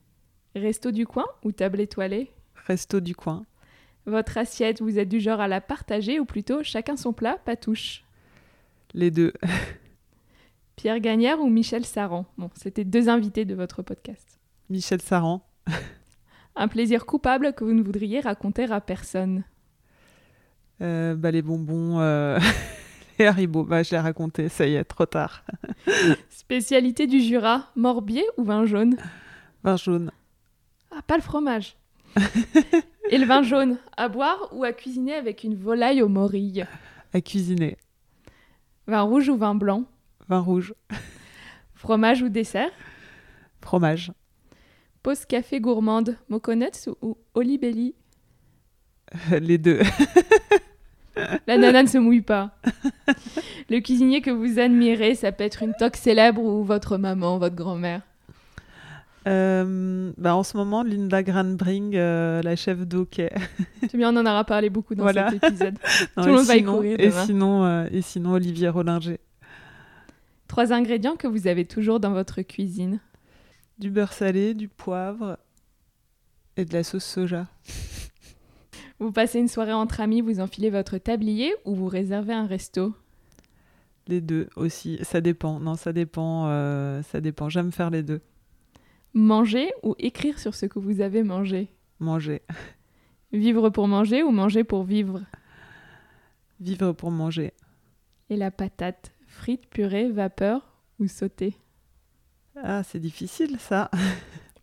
[0.55, 2.31] Resto du coin ou table étoilée?
[2.67, 3.47] Resto du coin.
[4.05, 7.57] Votre assiette, vous êtes du genre à la partager ou plutôt chacun son plat, pas
[7.57, 8.05] touche?
[8.95, 9.33] Les deux.
[10.77, 12.27] Pierre Gagnère ou Michel Saran?
[12.39, 14.41] Bon, c'était deux invités de votre podcast.
[14.71, 15.47] Michel Saran.
[16.57, 19.45] Un plaisir coupable que vous ne voudriez raconter à personne
[20.81, 22.01] euh, bah, Les bonbons.
[22.01, 22.39] Euh,
[23.19, 25.45] Et Haribo, bah, je l'ai raconté, ça y est, trop tard.
[26.31, 28.97] Spécialité du Jura, morbier ou vin jaune?
[29.63, 30.11] Vin jaune.
[30.91, 31.77] Ah, pas le fromage.
[33.11, 36.67] Et le vin jaune, à boire ou à cuisiner avec une volaille aux morilles?
[37.13, 37.77] À cuisiner.
[38.87, 39.85] Vin rouge ou vin blanc
[40.29, 40.75] Vin rouge.
[41.75, 42.71] Fromage ou dessert
[43.61, 44.13] Fromage.
[45.03, 47.95] Pause café gourmande, moconuts ou olibelli
[49.31, 49.81] Les deux.
[51.47, 52.53] La nana ne se mouille pas.
[53.69, 57.55] Le cuisinier que vous admirez, ça peut être une toque célèbre ou votre maman, votre
[57.55, 58.03] grand-mère.
[59.29, 63.31] Euh, bah en ce moment, Linda Granbring, euh, la chef d'Hockey.
[63.83, 65.31] C'est bien, on en aura parlé beaucoup dans Voilà.
[65.31, 65.79] cet épisode.
[66.17, 67.25] Non, Tout le monde va y courir Et demain.
[67.27, 69.21] sinon, euh, et sinon, Olivier Rollinger.
[70.49, 73.01] Trois ingrédients que vous avez toujours dans votre cuisine.
[73.79, 75.39] Du beurre salé, du poivre
[76.57, 77.47] et de la sauce soja.
[78.99, 82.95] Vous passez une soirée entre amis, vous enfilez votre tablier ou vous réservez un resto?
[84.07, 84.99] Les deux aussi.
[85.03, 85.59] Ça dépend.
[85.59, 86.47] Non, ça dépend.
[86.49, 87.49] euh, ça dépend.
[87.49, 88.21] J'aime faire les deux.
[89.15, 91.69] Manger ou écrire sur ce que vous avez mangé?
[92.01, 92.43] Manger.
[93.33, 95.21] Vivre pour manger ou manger pour vivre?
[96.61, 97.53] Vivre pour manger.
[98.31, 100.63] Et la patate, frite, purée, vapeur
[100.99, 101.55] ou sautée?
[102.63, 103.91] Ah, c'est difficile ça.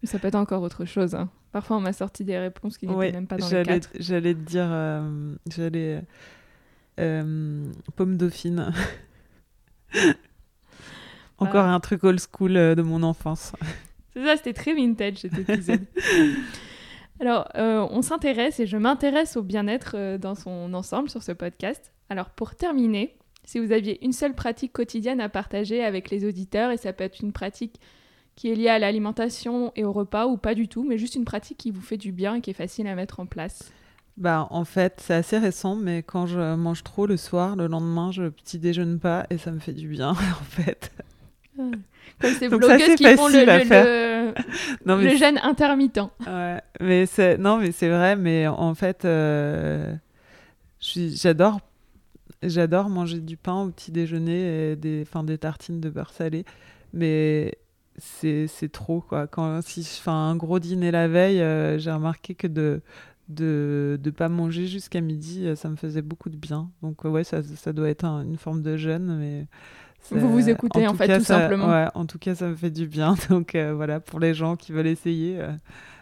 [0.03, 1.13] Ça peut être encore autre chose.
[1.15, 1.29] hein.
[1.51, 3.89] Parfois, on m'a sorti des réponses qui n'étaient Ouais, même pas dans le j'allais, cadre.
[3.99, 4.67] j'allais te dire.
[4.69, 6.03] euh, j'allais.
[6.99, 8.71] euh, pomme dauphine.
[11.37, 11.73] Encore Ah.
[11.73, 13.53] un truc old school euh, de mon enfance.
[14.19, 15.85] C'est ça, c'était très vintage cet épisode.
[17.21, 21.31] Alors, euh, on s'intéresse et je m'intéresse au bien-être euh, dans son ensemble sur ce
[21.31, 21.93] podcast.
[22.09, 26.71] Alors, pour terminer, si vous aviez une seule pratique quotidienne à partager avec les auditeurs,
[26.71, 27.79] et ça peut être une pratique
[28.35, 31.25] qui est liée à l'alimentation et au repas ou pas du tout, mais juste une
[31.25, 33.71] pratique qui vous fait du bien et qui est facile à mettre en place.
[34.17, 38.11] Bah, en fait, c'est assez récent, mais quand je mange trop le soir, le lendemain,
[38.11, 40.09] je petit déjeune pas et ça me fait du bien,
[40.41, 40.91] en fait.
[42.21, 44.33] Comme ces Donc blogueuses qui font le, le-.
[44.85, 45.99] Non, mais le jeûne intermittent.
[46.25, 48.15] Ouais, mais c'est non, mais c'est vrai.
[48.15, 49.93] Mais en fait, euh,
[50.79, 51.59] j'adore,
[52.43, 56.45] j'adore manger du pain au petit déjeuner et des, enfin des tartines de beurre salé.
[56.93, 57.55] Mais
[57.97, 59.27] c'est c'est trop quoi.
[59.27, 62.81] Quand si je fais un gros dîner la veille, euh, j'ai remarqué que de
[63.27, 66.69] de de pas manger jusqu'à midi, euh, ça me faisait beaucoup de bien.
[66.81, 69.45] Donc ouais, ça ça doit être un- une forme de jeûne, mais
[70.11, 71.67] Vous vous écoutez, en fait, cas, tout ça- simplement.
[71.69, 73.15] Ouais, en tout cas, ça me fait du bien.
[73.29, 75.51] Donc euh, voilà, pour les gens qui veulent essayer, euh,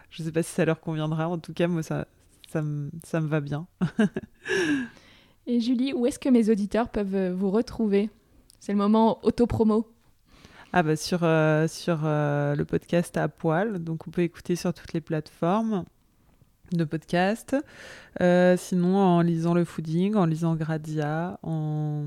[0.10, 1.28] je sais pas si ça leur conviendra.
[1.28, 2.08] En tout cas, moi, ça,
[2.50, 3.68] ça, me, ça me va bien.
[5.48, 8.10] Et Julie, où est-ce que mes auditeurs peuvent euh, vous retrouver?
[8.60, 9.88] C'est le moment auto-promo.
[10.74, 14.92] Ah bah sur, euh, sur le podcast à poil, donc on peut écouter sur toutes
[14.92, 15.86] les plateformes
[16.74, 17.56] de podcast.
[18.20, 22.04] Euh, sinon, en lisant le fooding, en lisant Gradia, en,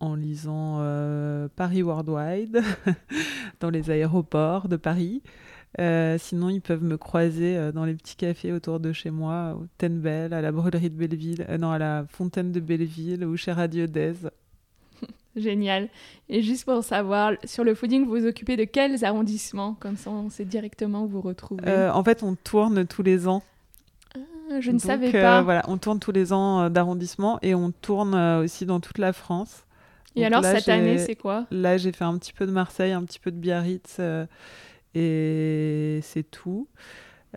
[0.00, 2.62] en lisant euh, Paris Worldwide,
[3.60, 5.22] dans les aéroports de Paris.
[5.78, 9.56] Euh, sinon, ils peuvent me croiser euh, dans les petits cafés autour de chez moi,
[9.56, 13.36] au Tenbel, à la brûlerie de Belleville, euh, non, à la fontaine de Belleville ou
[13.36, 14.14] chez Radio Dez.
[15.36, 15.88] Génial.
[16.28, 19.74] Et juste pour savoir, sur le fooding, vous vous occupez de quels arrondissements?
[19.74, 21.88] Comme ça, on sait directement où vous retrouvez.
[21.92, 23.44] En fait, on tourne tous les ans.
[24.50, 25.42] Ah, je ne Donc, savais euh, pas.
[25.42, 28.98] voilà, on tourne tous les ans euh, d'arrondissement et on tourne euh, aussi dans toute
[28.98, 29.64] la France.
[30.16, 31.46] Et Donc alors, là, cette année, c'est quoi?
[31.50, 34.26] Là, j'ai fait un petit peu de Marseille, un petit peu de Biarritz euh,
[34.94, 36.68] et c'est tout.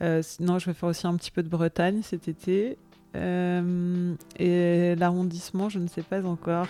[0.01, 2.77] Euh, sinon, je vais faire aussi un petit peu de Bretagne cet été.
[3.15, 6.67] Euh, et l'arrondissement, je ne sais pas encore.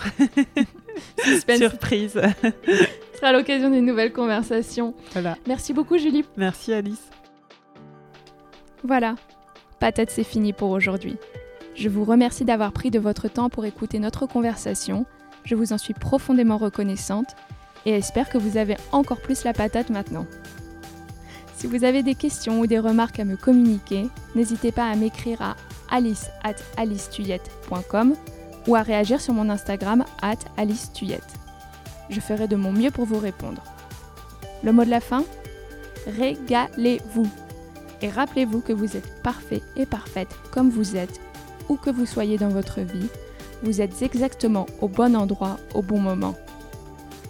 [1.57, 2.19] Surprise.
[2.65, 4.93] Ce sera l'occasion d'une nouvelle conversation.
[5.13, 5.37] voilà.
[5.47, 6.25] Merci beaucoup, Julie.
[6.35, 7.09] Merci Alice.
[8.83, 9.15] Voilà,
[9.79, 11.15] patate c'est fini pour aujourd'hui.
[11.73, 15.05] Je vous remercie d'avoir pris de votre temps pour écouter notre conversation.
[15.43, 17.35] Je vous en suis profondément reconnaissante
[17.85, 20.25] et espère que vous avez encore plus la patate maintenant.
[21.55, 25.41] Si vous avez des questions ou des remarques à me communiquer, n'hésitez pas à m'écrire
[25.41, 25.55] à
[25.91, 28.15] alice at alicetuyette.com
[28.67, 30.39] ou à réagir sur mon Instagram at.
[32.09, 33.63] Je ferai de mon mieux pour vous répondre.
[34.63, 35.23] Le mot de la fin
[36.05, 37.29] Régalez-vous
[38.01, 41.21] et rappelez-vous que vous êtes parfait et parfaite comme vous êtes,
[41.69, 43.07] où que vous soyez dans votre vie,
[43.63, 46.35] vous êtes exactement au bon endroit au bon moment.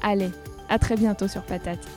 [0.02, 0.32] Allez,
[0.68, 1.88] à très bientôt sur Patate.